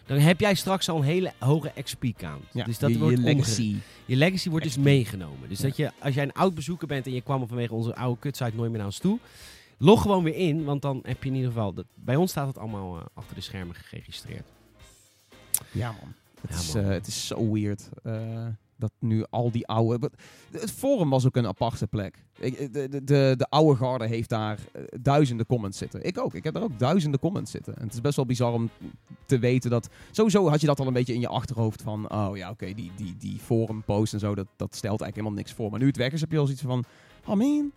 [0.06, 2.44] dan heb jij straks al een hele hoge XP-count.
[2.52, 3.76] Ja, dus dat je, wordt je legacy.
[4.06, 5.50] je legacy wordt dus meegenomen.
[5.50, 5.68] Dus Ja.
[5.68, 8.52] dat je, als jij een oud bezoeker bent en je kwam vanwege onze oude kutsite
[8.56, 9.20] nooit meer naar ons toe,
[9.78, 12.58] log gewoon weer in, want dan heb je in ieder geval, bij ons staat het
[12.58, 14.46] allemaal eh, achter de schermen geregistreerd.
[15.72, 16.14] Ja, man.
[16.42, 16.84] Het, Ja, is, man.
[16.84, 17.90] eh, het is zo weird.
[18.04, 20.12] eh, dat nu al die oude...
[20.52, 22.24] Het forum was ook een aparte plek.
[22.40, 24.60] Ik, de, de, de, de oude garde heeft daar
[25.02, 26.04] duizenden comments zitten.
[26.04, 26.34] Ik ook.
[26.34, 27.76] Ik heb daar ook duizenden comments zitten.
[27.78, 28.70] En het is best wel bizar om
[29.26, 29.90] te weten dat...
[30.12, 32.12] Sowieso had je dat al een beetje in je achterhoofd van...
[32.12, 35.38] Oh ja, oké, die, die, die forum post en zo, dat, dat stelt eigenlijk helemaal
[35.38, 35.70] niks voor.
[35.72, 36.84] Maar nu het weg is, heb je al zoiets van...
[37.26, 37.72] Oh man,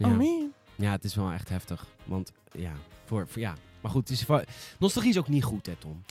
[0.00, 0.52] oh man.
[0.82, 1.86] Ja, het is wel echt heftig.
[2.04, 2.72] Want ja,
[3.04, 3.54] voor, voor ja.
[3.80, 4.26] Maar goed, het is
[4.78, 6.02] nostalgie is ook niet goed, hè, Tom?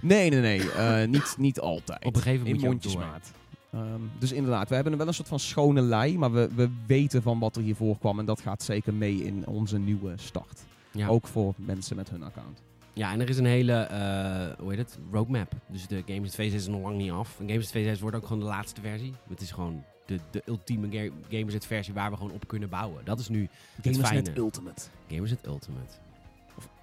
[0.00, 0.70] Nee, nee, nee.
[0.70, 2.04] eh, niet, niet altijd.
[2.04, 3.32] Op een gegeven moment in moet je mondjesmaat.
[3.72, 7.22] Ehm, dus inderdaad, we hebben wel een soort van schone lei, maar we, we weten
[7.22, 8.18] van wat er hiervoor kwam.
[8.18, 10.60] En dat gaat zeker mee in onze nieuwe start.
[10.90, 11.08] Ja.
[11.08, 12.62] Ook voor mensen met hun account.
[12.92, 15.52] ja, en er is een hele, eh, hoe heet het, roadmap.
[15.68, 17.40] Dus de Games 2.6 is nog lang niet af.
[17.40, 19.14] En Games 2.6 wordt ook gewoon de laatste versie.
[19.28, 23.04] Het is gewoon de, de ultieme ga Gamersnet versie waar we gewoon op kunnen bouwen.
[23.04, 23.48] Dat is nu
[23.82, 24.40] Gamersnet fijne.
[24.40, 24.82] Ultimate.
[25.08, 25.94] Gamersnet Ultimate.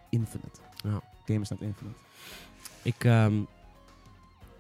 [0.10, 0.60] Infinite.
[0.84, 1.02] Ja.
[1.26, 1.98] Gamersnet Infinite.
[2.82, 3.34] Ik, ehm,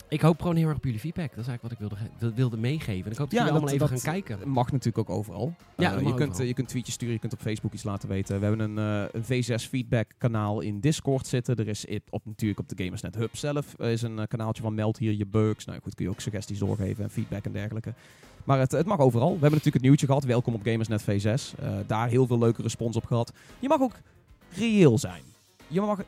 [0.09, 1.29] ik hoop gewoon heel erg op jullie feedback.
[1.35, 3.05] Dat is eigenlijk wat ik wilde, wilde meegeven.
[3.05, 4.49] En ik hoop dat Ja, jullie dat- allemaal even dat- gaan kijken.
[4.49, 5.53] Mag natuurlijk ook overal.
[5.77, 8.09] Ja, Eh, je, kunt, eh, je kunt tweetjes sturen, je kunt op Facebook iets laten
[8.09, 8.39] weten.
[8.39, 11.55] We hebben een, eh, een V6 feedback kanaal in Discord zitten.
[11.55, 14.97] Er is i- op, natuurlijk op de Gamersnet Hub zelf is een kanaaltje van meld
[14.97, 15.65] hier je bugs.
[15.65, 17.93] Nou goed, kun je ook suggesties doorgeven en feedback en dergelijke.
[18.43, 19.25] Maar het, het mag overal.
[19.27, 20.23] We hebben natuurlijk het nieuwtje gehad.
[20.23, 21.53] Welkom op Gamersnet V6.
[21.59, 23.33] Eh, daar heel veel leuke respons op gehad.
[23.59, 23.93] Je mag ook
[24.57, 25.21] reëel zijn.
[25.67, 25.99] Je mag...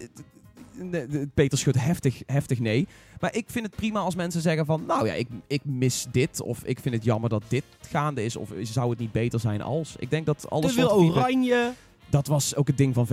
[1.34, 2.88] Peter schudt heftig, heftig nee.
[3.20, 4.84] Maar ik vind het prima als mensen zeggen van...
[4.88, 6.42] Nou ja, ik, ik mis dit.
[6.42, 8.36] Of ik vind het jammer dat dit gaande is.
[8.36, 9.96] Of zou het niet beter zijn als...
[10.00, 10.74] Ik denk dat alles...
[10.74, 11.72] Te veel oranje.
[12.10, 13.10] Dat was ook het ding van V4.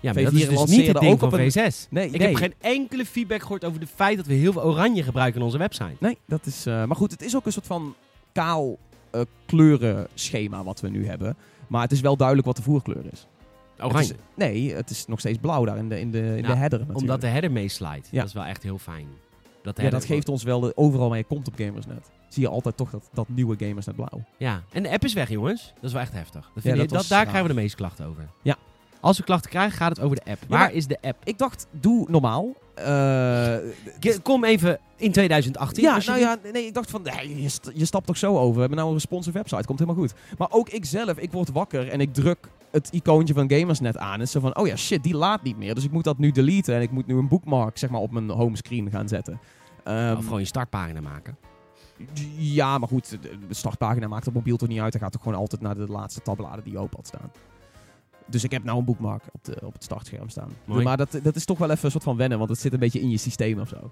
[0.00, 1.88] Ja, maar V4 dat is dus niet het ding ook van op een- V6.
[1.90, 2.26] Nee, Ik nee.
[2.28, 5.46] heb geen enkele feedback gehoord over het feit dat we heel veel oranje gebruiken in
[5.46, 5.96] onze website.
[5.98, 6.66] Nee, dat is...
[6.66, 7.94] eh, maar goed, het is ook een soort van
[8.32, 8.78] kaal
[9.10, 11.36] eh, kleurenschema wat we nu hebben.
[11.66, 13.26] Maar het is wel duidelijk wat de voerkleur is.
[13.78, 13.96] Oranje.
[13.98, 16.48] Het is- nee, het is nog steeds blauw daar in de, in de, in de
[16.48, 16.98] header natuurlijk.
[16.98, 18.08] Omdat de header meeslijt.
[18.10, 18.18] Ja.
[18.18, 19.06] Dat is wel echt heel fijn.
[19.62, 22.10] Dat ja, header dat geeft ons wel de, overal waar je komt op Gamersnet.
[22.28, 24.22] Zie je altijd toch dat, dat nieuwe Gamersnet blauw.
[24.36, 25.72] Ja, en de app is weg, jongens.
[25.74, 26.50] Dat is wel echt heftig.
[26.54, 28.28] Dat Ja, daar krijgen we de meeste klachten over.
[28.42, 28.56] Ja.
[29.00, 30.38] Als we klachten krijgen, gaat het over de app.
[30.48, 31.16] Waar is de app?
[31.24, 32.54] Ik dacht, doe normaal.
[32.74, 33.56] Eh,
[34.22, 35.82] Kom even in 2018.
[35.82, 38.54] ja, nou ja, nee, ik dacht van, nee, je, st- je stapt toch zo over.
[38.54, 40.14] We hebben nou een responsive website, komt helemaal goed.
[40.38, 44.20] Maar ook ik zelf, ik word wakker en ik druk het icoontje van Gamersnet aan.
[44.20, 45.74] En zo van, oh ja, shit, die laat niet meer.
[45.74, 48.10] Dus ik moet dat nu deleten en ik moet nu een bookmark zeg maar, op
[48.10, 49.40] mijn homescreen gaan zetten.
[49.84, 51.36] Ehm, Of gewoon je startpagina maken.
[52.36, 54.92] ja, maar goed, de startpagina maakt op mobiel toch niet uit.
[54.92, 57.30] Dan gaat toch gewoon altijd naar de laatste tabbladen die je open had staan.
[58.26, 60.48] Dus ik heb nou een bookmark op, de, op het startscherm staan.
[60.64, 60.84] Mooi.
[60.84, 62.78] Maar dat, dat is toch wel even een soort van wennen, want het zit een
[62.78, 63.90] beetje in je systeem of zo.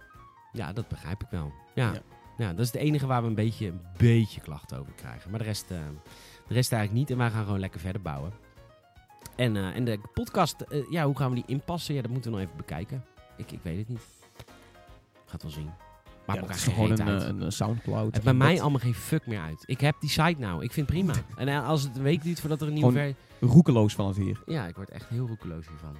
[0.53, 1.53] Ja, dat begrijp ik wel.
[1.75, 1.93] Ja.
[1.93, 2.01] Ja.
[2.39, 2.51] ja.
[2.51, 5.31] dat is het enige waar we een beetje, een beetje klachten over krijgen.
[5.31, 5.79] Maar de rest, eh,
[6.49, 7.11] de rest eigenlijk niet.
[7.11, 8.33] En wij gaan gewoon lekker verder bouwen.
[9.41, 11.95] En, eh, en de podcast, eh, ja, hoe gaan we die inpassen?
[11.95, 13.05] Ja, dat moeten we nog even bekijken.
[13.37, 14.01] Ik, ik weet het niet.
[15.27, 15.71] Gaat wel zien.
[16.27, 17.23] Maar ja, elkaar geen gewoon een, uit.
[17.23, 18.15] een, Soundcloud.
[18.15, 19.63] Het bij mij allemaal geen fuck meer uit.
[19.67, 20.65] Ik heb die site nou.
[20.65, 21.15] Ik vind het prima.
[21.37, 24.43] En eh, als het een week duurt voordat er een nieuwe roekeloos van het hier.
[24.47, 25.97] Ja, ik word echt heel roekeloos hiervan.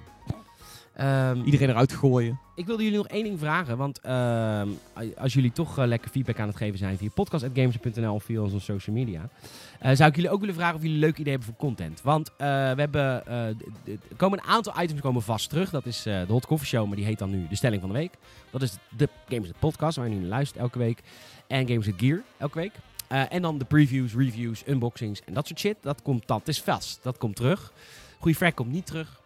[0.93, 2.39] Ehm, Iedereen eruit gooien.
[2.55, 3.77] ik wilde jullie nog één ding vragen.
[3.77, 4.67] Want ehm,
[5.17, 8.59] als jullie toch eh, lekker feedback aan het geven zijn via podcast.gamers.nl of via onze
[8.59, 9.29] social media.
[9.79, 12.01] eh, zou ik jullie ook willen vragen of jullie een leuk idee hebben voor content.
[12.01, 13.55] Want eh, we hebben, er
[14.17, 15.69] komen een aantal items komen vast terug.
[15.69, 17.97] Dat is de Hot Coffee Show, maar die heet dan nu de Stelling van de
[17.97, 18.13] Week.
[18.49, 21.01] Dat is de Gamers Podcast, waar je nu naar luistert elke week.
[21.47, 22.73] En Gamers Gear elke week.
[23.07, 25.75] En dan de previews, reviews, unboxings en dat soort shit.
[25.81, 26.99] Dat komt, dat is vast.
[27.03, 27.73] Dat komt terug.
[28.19, 29.20] Goeie Frack komt niet terug.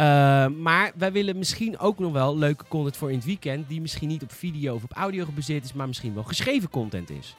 [0.00, 3.68] Uh, maar wij willen misschien ook nog wel leuke content voor in het weekend.
[3.68, 7.10] Die misschien niet op video of op audio gebaseerd is, maar misschien wel geschreven content
[7.10, 7.36] is.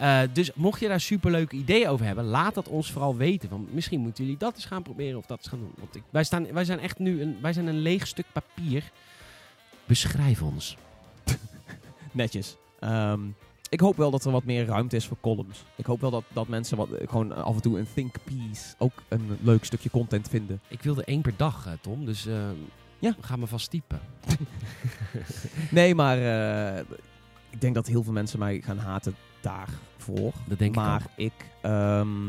[0.00, 3.48] Uh, dus mocht je daar superleuke ideeën over hebben, laat dat ons vooral weten.
[3.48, 5.72] Want misschien moeten jullie dat eens gaan proberen of dat eens gaan doen.
[5.78, 8.90] Want wij, staan, wij zijn echt nu een, wij zijn een leeg stuk papier.
[9.84, 10.76] Beschrijf ons.
[12.12, 12.56] Netjes.
[12.78, 13.20] Ehm,
[13.70, 15.64] ik hoop wel dat er wat meer ruimte is voor columns.
[15.76, 18.92] Ik hoop wel dat, dat mensen wat, gewoon af en toe een think piece ook
[19.08, 20.60] een leuk stukje content vinden.
[20.68, 22.04] Ik wilde één per dag, eh, Tom.
[22.04, 22.50] Dus eh
[22.98, 23.14] Ja.
[23.20, 24.00] ga me vast typen.
[25.70, 26.84] Nee, maar eh,
[27.50, 30.32] ik denk dat heel veel mensen mij gaan haten daarvoor.
[30.48, 31.12] Dat denk maar ik ook.
[31.16, 32.28] ik, ehm,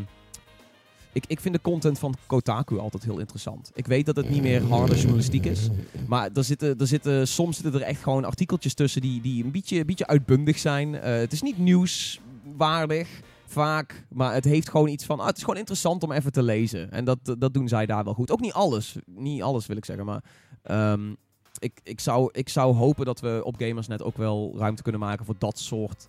[1.14, 3.72] ik, ik vind de content van Kotaku altijd heel interessant.
[3.74, 5.68] Ik weet dat het niet meer harde journalistiek is.
[6.07, 9.51] Maar er zitten, er zitten, soms zitten er echt gewoon artikeltjes tussen die, die een
[9.51, 10.95] beetje, beetje uitbundig zijn.
[10.95, 14.05] Eh, het is niet nieuwswaardig, vaak.
[14.09, 15.20] Maar het heeft gewoon iets van...
[15.20, 16.91] Ah, het is gewoon interessant om even te lezen.
[16.91, 18.32] En dat, dat doen zij daar wel goed.
[18.32, 18.95] Ook niet alles.
[19.05, 20.24] Niet alles wil ik zeggen, maar...
[20.64, 21.14] ehm,
[21.59, 25.26] ik, ik, zou, ik zou hopen dat we op Gamersnet ook wel ruimte kunnen maken
[25.26, 26.07] voor dat soort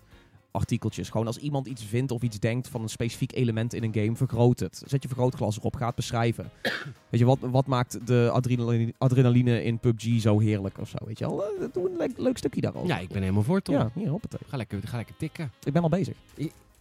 [0.53, 1.09] artikeltjes.
[1.09, 4.15] Gewoon als iemand iets vindt of iets denkt van een specifiek element in een game,
[4.15, 4.83] vergroot het.
[4.85, 6.49] Zet je vergrootglas erop, ga het beschrijven.
[7.09, 10.97] Weet je, wat, wat maakt de adrenaline, adrenaline in PUBG zo heerlijk of zo?
[11.05, 12.87] Weet je wel, Eh, doe een le- leuk stukje daarover.
[12.87, 13.75] Ja, ik ben helemaal voor, Tom.
[13.75, 14.39] ja hier, hoppatee.
[14.47, 15.51] Ga, lekker, ga lekker tikken.
[15.63, 16.15] Ik ben al bezig.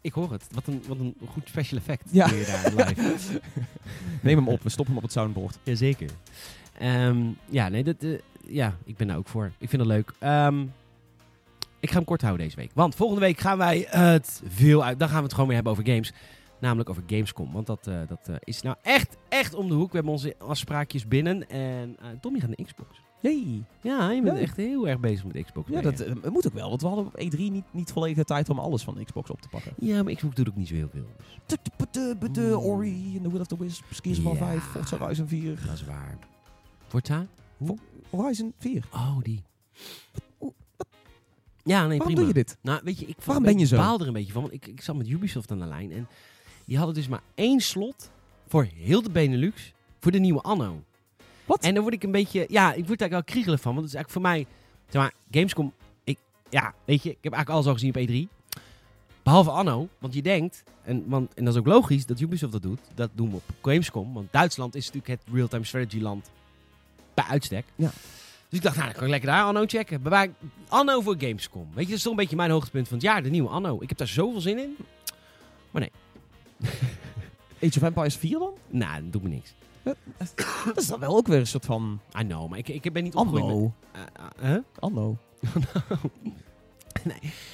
[0.01, 0.47] Ik hoor het.
[0.55, 2.03] Wat een, wat een goed special effect.
[2.11, 2.27] Ja.
[2.27, 2.45] doe je
[2.75, 3.41] daar live.
[4.23, 5.59] Neem hem op, we stoppen hem op het soundboard.
[5.63, 6.11] Jazeker.
[6.79, 8.11] Ehm ja, nee, dat, eh,
[8.47, 9.53] ja, ik ben daar ook voor.
[9.59, 10.13] Ik vind het leuk.
[10.19, 10.65] Ehm,
[11.83, 12.71] ik ga hem kort houden deze week.
[12.75, 14.99] Want volgende week gaan wij het veel uit.
[14.99, 16.13] Dan gaan we het gewoon weer hebben over games.
[16.61, 17.53] Namelijk over Gamescom.
[17.53, 19.89] Want dat, eh, dat eh, is nou echt, echt om de hoek.
[19.91, 21.49] We hebben onze afspraakjes binnen.
[21.49, 23.01] En eh Tommy gaat naar Xbox.
[23.21, 23.65] Yay.
[23.81, 24.43] Ja, je bent Ja.
[24.43, 25.69] echt heel erg bezig met Xbox.
[25.71, 28.59] Ja, dat moet ook wel, want we hadden op E3 niet, niet volledige tijd om
[28.59, 29.73] alles van Xbox op te pakken.
[29.79, 31.07] ja, maar Xbox doet ook niet zo heel veel.
[32.33, 34.47] De Ori en The Will of the Gears of Ja.
[34.47, 35.59] 5, Forza Horizon 4.
[35.67, 36.19] Dat is waar.
[36.89, 37.27] Forza?
[38.11, 38.85] Horizon 4.
[38.93, 39.43] Oh, die.
[41.65, 42.19] Ja, nee, Waarom prima.
[42.19, 42.57] doe je dit?
[42.61, 43.77] Nou, weet je, ik Waarom ben je zo?
[43.77, 44.43] baal er een beetje van.
[44.43, 45.93] Want ik, ik zat met Ubisoft aan de lijn.
[45.93, 46.09] En
[46.65, 48.11] die hadden dus maar één slot
[48.49, 50.83] voor heel de Benelux voor de nieuwe Anno.
[51.45, 51.63] Wat?
[51.65, 52.47] En dan word ik een beetje...
[52.49, 53.75] Ja, ik word daar wel kriegelig van.
[53.75, 54.47] Want het is eigenlijk voor mij...
[54.89, 55.73] Zeg maar, Gamescom...
[56.05, 56.19] Ik,
[56.51, 58.51] ja, weet je, ik heb eigenlijk alles al gezien op E3.
[59.23, 59.89] Behalve Anno.
[59.99, 60.63] Want je denkt...
[60.85, 62.81] En, want, en dat is ook logisch dat Ubisoft dat doet.
[62.95, 64.13] Dat doen we op Gamescom.
[64.15, 66.31] Want Duitsland is natuurlijk het real-time strategy land.
[67.15, 67.65] Bij uitstek.
[67.75, 67.91] Ja.
[68.53, 70.01] Dus ik dacht, nou, dan kan ik lekker daar Anno checken.
[70.03, 70.29] Maar
[70.69, 71.69] Anno voor Gamescom.
[71.75, 73.23] Weet je, dat is toch een beetje mijn hoogtepunt van het jaar.
[73.23, 73.79] De nieuwe Anno.
[73.81, 74.77] Ik heb daar zoveel zin in.
[77.63, 78.53] Age of Empires 4 dan?
[78.71, 79.55] Nou, dat doet me niks.
[80.65, 83.03] Dat is dan wel ook weer een soort van I know, maar ik, ik ben
[83.03, 83.55] niet opgegroeid met...
[83.55, 83.73] Anno.
[83.95, 84.63] Uh, uh, huh?
[84.79, 85.17] Anno.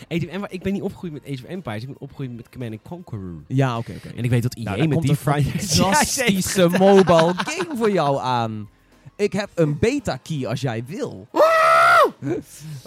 [0.08, 1.82] Empires- ik ben niet opgegroeid met Age of Empires.
[1.82, 3.42] Ik ben opgegroeid met Command Conqueror.
[3.46, 4.08] Ja, oké, oké.
[4.08, 5.60] En ik weet dat Nou, daar met komt die een Friday...
[5.60, 8.68] fantastische mobile game voor jou aan.
[9.18, 11.26] Ik heb een beta key als jij wil.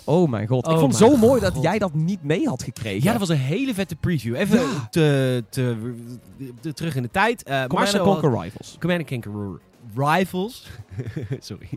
[0.04, 0.66] Oh mijn god.
[0.66, 3.04] ik Oh vond het zo mooi dat jij dat niet mee had gekregen.
[3.04, 4.36] Ja, dat was een hele vette preview.
[4.36, 4.88] Even Ja.
[4.92, 5.94] te, te,
[6.62, 7.50] te- terug in de tijd.
[7.50, 8.76] Uh, Command Conquer Rivals.
[8.80, 9.32] Command Conquer
[9.96, 10.68] Rivals.
[11.40, 11.68] Sorry.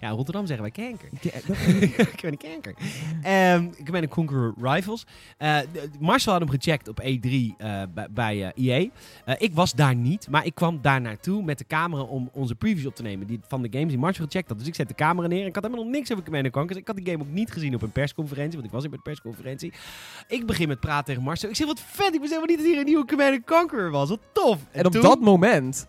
[0.00, 1.08] Ja, in Rotterdam zeggen wij kanker.
[2.12, 2.74] ik ben een kanker.
[3.22, 5.06] Ehm Command Conquer Rivals.
[5.38, 8.88] Eh, de- Marcel had hem gecheckt op E3 eh, bij, EA.
[9.24, 12.54] Eh, ik was daar niet, maar ik kwam daar naartoe met de camera om onze
[12.54, 14.58] previews op te nemen die, van de games die Marcel gecheckt had.
[14.58, 16.68] Dus ik zet de camera neer en ik had helemaal nog niks over Command Conquer.
[16.72, 18.96] Dus ik had die game ook niet gezien op een persconferentie, want ik was bij
[18.96, 19.72] de persconferentie.
[20.28, 21.48] Ik begin met praten tegen Marcel.
[21.48, 24.08] Ik zeg, wat vet, ik wist helemaal niet dat hier een nieuwe Command Conquer was.
[24.08, 24.58] Wat tof.
[24.70, 25.86] En op toen- dat moment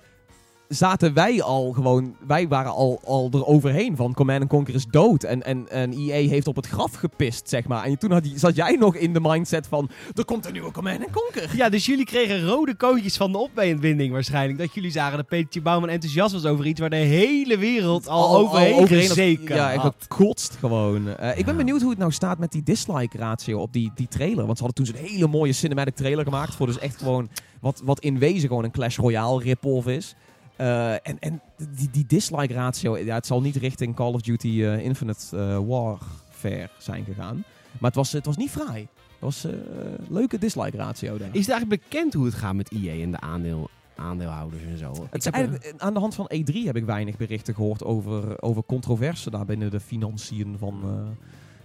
[0.76, 2.16] zaten wij al gewoon...
[2.28, 5.24] Wij waren al, al eroverheen van Command Conquer is dood.
[5.24, 7.84] En, en, en EA heeft op het graf gepist, zeg maar.
[7.84, 9.90] En toen had die, zat jij nog in de mindset van...
[10.16, 11.56] Er komt een nieuwe Command Conquer.
[11.56, 14.60] Ja, dus jullie kregen rode kootjes van de opwinding waarschijnlijk.
[14.60, 18.38] Dat jullie zagen dat Petertje Bouwman enthousiast was over iets waar de hele wereld al,
[18.38, 19.96] overheen overheen gezeken Ja, ik had.
[20.00, 21.18] gekotst gewoon.
[21.18, 24.08] Eh, ik ben benieuwd hoe het nou staat met die dislike ratio op die, die
[24.08, 24.46] trailer.
[24.46, 26.56] Want ze hadden toen zo'n hele mooie cinematic trailer gemaakt.
[26.56, 27.30] Voor dus echt gewoon
[27.62, 30.16] wat, wat in wezen gewoon een Clash Royale rip-off is.
[30.62, 31.42] Eh, en en
[31.76, 35.60] die, die dislike ratio, ja, het zal niet richting Call of Duty eh, Infinite eh,
[35.68, 37.44] Warfare zijn gegaan.
[37.72, 38.82] Maar het was, het was niet fraai.
[38.82, 41.30] Het was een leuke dislike ratio daar.
[41.32, 45.08] Is het eigenlijk bekend hoe het gaat met EA en de aandeel, aandeelhouders en zo?
[45.10, 48.64] Het is eigenlijk, aan de hand van E3 heb ik weinig berichten gehoord over, over
[48.64, 50.84] controverse daar binnen de financiën van,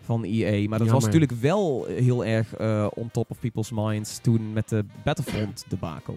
[0.07, 0.69] van EA.
[0.69, 4.69] Maar dat was natuurlijk wel heel erg eh, on top of people's minds toen met
[4.69, 6.15] de Battlefront debacle.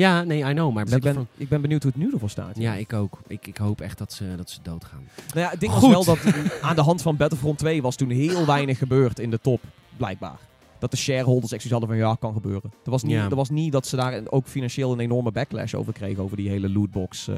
[0.00, 2.30] Ja, nee, I know, maar Dus ik ben, ik ben benieuwd hoe het nu ervoor
[2.30, 2.56] staat.
[2.58, 3.18] Ja, ik ook.
[3.26, 5.08] Ik, ik hoop echt dat ze, dat ze doodgaan.
[5.34, 5.80] Nou ja, Goed.
[5.92, 9.30] was wel dat aan de hand van Battlefront 2 was toen heel weinig gebeurd in
[9.30, 9.60] de top,
[9.96, 10.38] blijkbaar.
[10.78, 12.72] Dat de shareholders echt hadden van ja, kan gebeuren.
[12.84, 13.24] Er was niet, Ja.
[13.30, 16.48] er was niet dat ze daar ook financieel een enorme backlash over kregen over die
[16.48, 17.36] hele lootbox eh,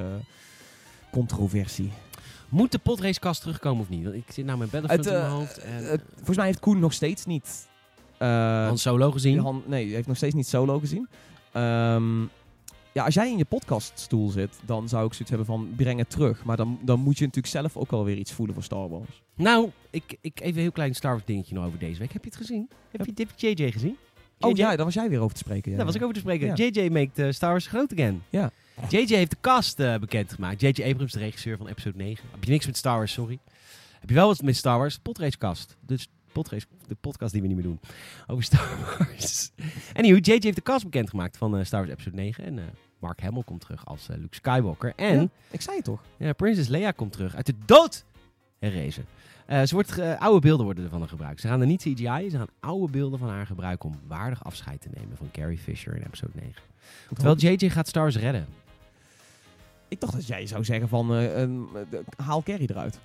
[1.10, 1.90] controversie.
[2.48, 4.02] Moet de potracecast terugkomen of niet?
[4.04, 5.58] Want ik zit nou met Battlefront Het, in eh, mijn hoofd.
[5.58, 7.68] En, Eh, volgens mij heeft Koen nog steeds niet.
[8.18, 9.38] eh, Han Solo gezien.
[9.38, 11.08] Han- nee, hij heeft nog steeds niet solo gezien.
[11.52, 12.20] Ehm,
[12.92, 16.10] ja, als jij in je podcaststoel zit, dan zou ik zoiets hebben van breng het
[16.10, 16.44] terug.
[16.44, 19.22] Maar dan, dan moet je natuurlijk zelf ook wel weer iets voelen voor Star Wars.
[19.34, 22.12] Nou, ik, ik even een heel klein Star Wars dingetje nog over deze week.
[22.12, 22.70] Heb je het gezien?
[22.90, 23.96] Heb je, heb je JJ gezien?
[24.40, 25.70] Oh ja, daar was jij weer over te spreken.
[25.70, 25.76] Ja.
[25.76, 26.46] Daar was ik over te spreken.
[26.46, 26.66] Ja.
[26.66, 28.22] JJ maakt eh, Star Wars groot again.
[28.30, 28.50] Ja.
[28.88, 30.60] JJ heeft de cast eh, bekendgemaakt.
[30.60, 32.24] JJ Abrams, de regisseur van episode 9.
[32.30, 33.38] Heb je niks met Star Wars, sorry.
[34.00, 34.98] Heb je wel wat met Star Wars?
[34.98, 35.76] Podracecast.
[35.86, 37.80] Dus podrace, de podcast die we niet meer doen.
[38.26, 39.50] Over Star Wars.
[39.94, 42.44] Anywho, JJ heeft de cast bekendgemaakt van eh, Star Wars episode 9.
[42.44, 42.64] En eh,
[42.98, 44.92] Mark Hamill komt terug als eh, Luke Skywalker.
[44.96, 46.02] En Ja, ik zei het toch?
[46.16, 48.04] ja, Princess Leia komt terug uit de dood
[48.58, 49.04] herrezen.
[49.48, 51.40] Ze wordt, oude beelden worden ervan gebruikt.
[51.40, 54.80] Ze gaan er niet CGI, ze gaan oude beelden van haar gebruiken om waardig afscheid
[54.80, 56.54] te nemen van Carrie Fisher in episode 9.
[57.14, 58.46] Terwijl JJ gaat Star Wars redden.
[59.88, 61.10] Ik dacht dat jij zou zeggen van
[62.16, 63.00] haal Carrie eruit.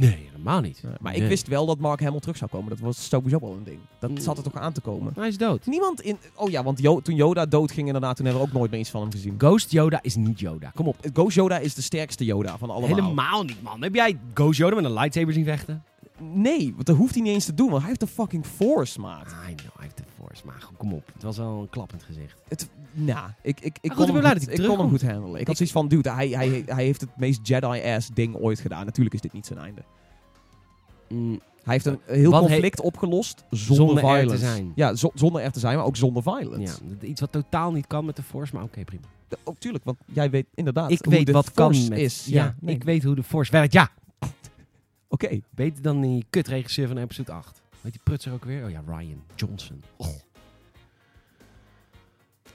[0.00, 0.82] Nee, helemaal niet.
[1.00, 1.22] maar Nee.
[1.22, 2.68] ik wist wel dat Mark Hamill terug zou komen.
[2.68, 3.78] Dat was sowieso wel een ding.
[3.98, 4.18] Dat Mm.
[4.18, 5.12] zat er toch aan te komen.
[5.16, 5.66] Hij is dood.
[5.66, 6.18] Niemand in...
[6.34, 8.90] Oh ja, want Jo- toen Yoda doodging inderdaad, toen hebben we ook nooit meer iets
[8.90, 9.34] van hem gezien.
[9.38, 10.72] Ghost Yoda is niet Yoda.
[10.74, 10.96] Kom op.
[11.12, 12.88] Ghost Yoda is de sterkste Yoda van allemaal.
[12.96, 13.82] Helemaal niet, man.
[13.82, 15.82] Heb jij Ghost Yoda met een lightsaber zien vechten?
[16.20, 19.00] Nee, want dat hoeft hij niet eens te doen, want hij heeft de fucking Force,
[19.00, 19.26] maat.
[19.26, 20.42] I know, hij heeft de force.
[20.46, 21.10] Maar goed, kom op.
[21.12, 22.42] Het was wel een klap in het gezicht.
[22.48, 25.40] Het, nou, ik, ik, ik, kon, hem goed, ik kon hem goed handelen.
[25.40, 28.84] Ik had zoiets van, dude, hij, hij, hij heeft het meest Jedi-ass ding ooit gedaan.
[28.84, 29.82] Natuurlijk is dit niet zijn einde.
[31.08, 34.44] Mm, Hij heeft een heel Wat conflict opgelost zonder, Zonder er te violence.
[34.44, 34.72] zijn.
[34.74, 36.80] Ja, zo- zonder er te zijn, maar ook zonder violence.
[37.00, 39.02] ja, iets wat totaal niet kan met de force, maar oké, prima.
[39.28, 41.98] Ja, Ook tuurlijk, want jij weet inderdaad ik hoe weet de wat kan met...
[41.98, 42.24] is.
[42.26, 42.74] Ja, nee.
[42.74, 43.72] ik weet hoe de force werkt.
[43.72, 43.90] Ja,
[45.14, 45.40] Oké.
[45.50, 47.62] beter dan die kutregisseur van episode 8.
[47.80, 48.64] Weet die prutser ook weer?
[48.64, 49.82] Oh ja, Ryan Johnson.
[49.96, 50.06] Oh.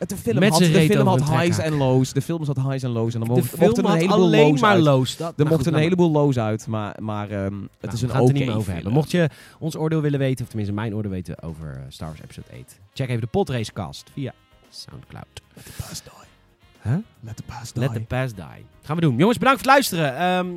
[0.07, 2.13] De film Met had, de film had highs en lows.
[2.13, 3.13] De film zat highs en lows.
[3.13, 4.81] En dan De mocht, film mochten er een had heleboel alleen lows maar uit.
[4.83, 5.17] lows.
[5.17, 7.51] Dat, Er mochten een heleboel lows uit, maar, maar ehm, het
[7.81, 8.73] nou, is een oké meer over film.
[8.75, 8.93] hebben.
[8.93, 9.29] Mocht je
[9.59, 12.79] ons oordeel willen weten, of tenminste mijn oordeel weten over eh, Star Wars Episode 8,
[12.93, 14.33] check even de Podracecast via
[14.69, 15.25] Soundcloud.
[15.55, 16.91] Let the past die.
[16.91, 16.99] Huh?
[17.19, 18.65] Let the past Let the past die.
[18.81, 19.17] Gaan we doen.
[19.17, 20.17] Jongens, bedankt voor het luisteren.
[20.17, 20.47] Ehm,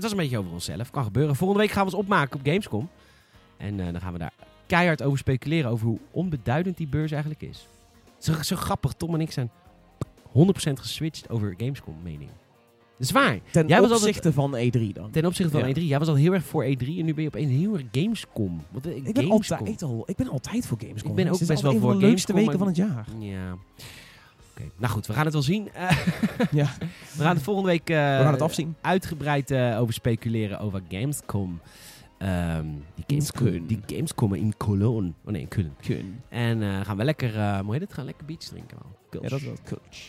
[0.00, 0.90] het was een beetje over onszelf.
[0.90, 1.36] Kan gebeuren.
[1.36, 2.88] Volgende week gaan we ons opmaken op Gamescom.
[3.56, 4.32] En eh, dan gaan we daar
[4.66, 7.66] keihard over speculeren over hoe onbeduidend die beurs eigenlijk is.
[8.18, 8.92] Zo, zo grappig.
[8.92, 9.50] Tom en ik zijn
[10.28, 12.30] 100% geswitcht over Gamescom mening.
[12.98, 13.38] Dat is waar.
[13.50, 15.10] Ten Jij was altijd- opzichte van E3 dan.
[15.10, 15.74] Ten opzichte van Ja.
[15.74, 15.82] E3.
[15.86, 18.62] Jij was al heel erg voor E3 en nu ben je opeens heel erg Gamescom.
[18.70, 19.58] Wat, eh, Ik ben, Gamescom.
[19.58, 21.10] altijd al, ik ben altijd voor Gamescom.
[21.10, 22.76] Ik ben ook Het is best wel voor van de leukste Gamescom, weken van het
[22.76, 23.06] jaar.
[23.18, 23.56] Ja.
[24.58, 25.72] Oké, nou goed, we gaan het wel zien.
[25.72, 25.90] Eh,
[26.50, 26.72] Ja.
[27.16, 28.76] we gaan het volgende week eh, We gaan het afzien.
[28.80, 31.60] uitgebreid eh, over speculeren over Gamescom.
[32.18, 35.12] Ehm, die, Gamescom die Gamescom in Cologne.
[35.24, 36.28] Oh nee, in Köln.
[36.28, 37.92] En gaan we lekker, hoe heet het?
[37.92, 38.76] Gaan lekker beach drinken.
[38.82, 38.92] Man.
[39.10, 39.28] Ja, Kulch.
[39.30, 40.02] dat wel kultje.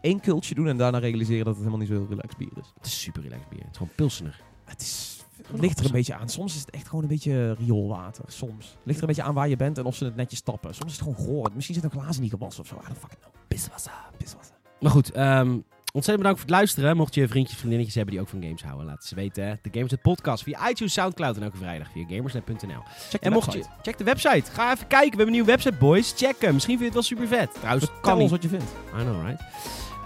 [0.00, 2.72] Eén kultje doen en daarna realiseren dat het helemaal niet zo heel relaxed bier is.
[2.76, 3.58] Het is super relaxed bier.
[3.60, 4.40] Het is gewoon pilsener.
[4.64, 5.15] Het, is,
[5.52, 6.28] het ligt er een beetje aan.
[6.28, 8.24] Soms is het echt gewoon een beetje rioolwater.
[8.26, 8.76] Soms.
[8.82, 10.74] Ligt er een beetje aan waar je bent en of ze het netjes tappen.
[10.74, 11.50] Soms is het gewoon goor.
[11.54, 12.74] Misschien zit een glazen niet gewassen of zo.
[12.74, 13.32] Don't fucking know.
[13.48, 13.92] Piswasser.
[14.18, 14.54] Piswasser.
[14.80, 15.48] Maar goed, ehm,
[15.92, 16.96] ontzettend bedankt voor het luisteren.
[16.96, 19.46] Mocht je vriendjes, vriendinnetjes hebben die ook van games houden, laat ze weten.
[19.46, 19.54] hè.
[19.62, 22.82] De Gamersnet podcast via iTunes, Soundcloud en elke vrijdag via gamersnet.nl.
[23.08, 24.50] Check En mocht je, check de website.
[24.50, 25.10] Ga even kijken.
[25.10, 26.12] We hebben een nieuwe website, boys.
[26.16, 26.52] Check hem.
[26.54, 27.54] Misschien vind je het wel super vet.
[27.54, 28.64] Trouwens, kan ons wat je vindt.
[28.98, 29.40] I know, right?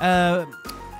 [0.00, 0.42] Eh,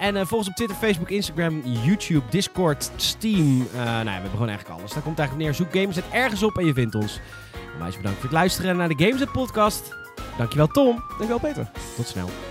[0.01, 3.67] en eh, volg ons op Twitter, Facebook, Instagram, YouTube, Discord, Steam.
[3.73, 4.93] Eh, nou ja, we hebben gewoon eigenlijk alles.
[4.93, 5.55] Daar komt het eigenlijk neer.
[5.55, 7.21] Zoek Gamersnet ergens op en je vindt ons.
[7.75, 9.95] Onwijs bedankt voor het luisteren naar de Gamersnet podcast.
[10.37, 10.97] Dankjewel Tom.
[11.09, 11.71] Dankjewel Peter.
[11.97, 12.50] Tot snel.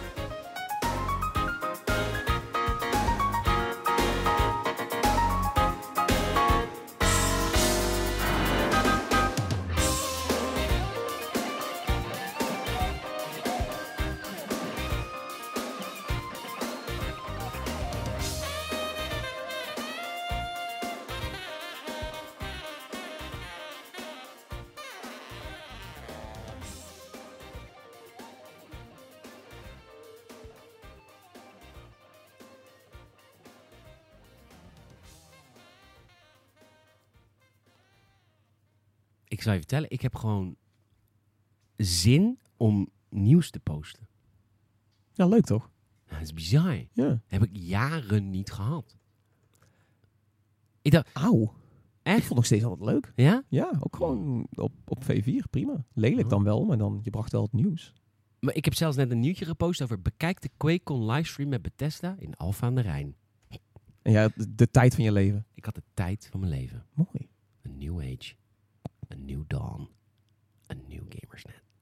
[39.50, 40.56] Zal je vertellen, ik heb gewoon
[41.76, 44.08] zin om nieuws te posten.
[45.12, 45.70] Ja, leuk toch?
[46.06, 46.86] Dat is bizar.
[46.94, 47.22] Ja.
[47.28, 48.98] heb ik jaren niet gehad.
[50.82, 51.42] Ik dacht, Auw.
[51.42, 51.50] Ik
[52.02, 52.16] echt?
[52.16, 53.14] vond het nog steeds altijd leuk.
[53.16, 53.44] Ja?
[53.48, 55.50] Ja, ook gewoon op, op V4.
[55.50, 55.86] Prima.
[55.94, 56.30] Lelijk Oh.
[56.30, 57.94] dan wel, maar dan, je bracht wel het nieuws.
[58.40, 62.16] Maar ik heb zelfs net een nieuwtje gepost over bekijk de QuakeCon livestream met Bethesda
[62.20, 63.16] in Alphen aan de Rijn.
[64.02, 65.46] En ja, de, de tijd van je leven.
[65.54, 66.86] Ik had de tijd van mijn leven.
[66.94, 67.30] Mooi.
[67.62, 68.34] Een new age.
[69.12, 69.88] a new dawn,
[70.70, 71.69] a new gamersnet.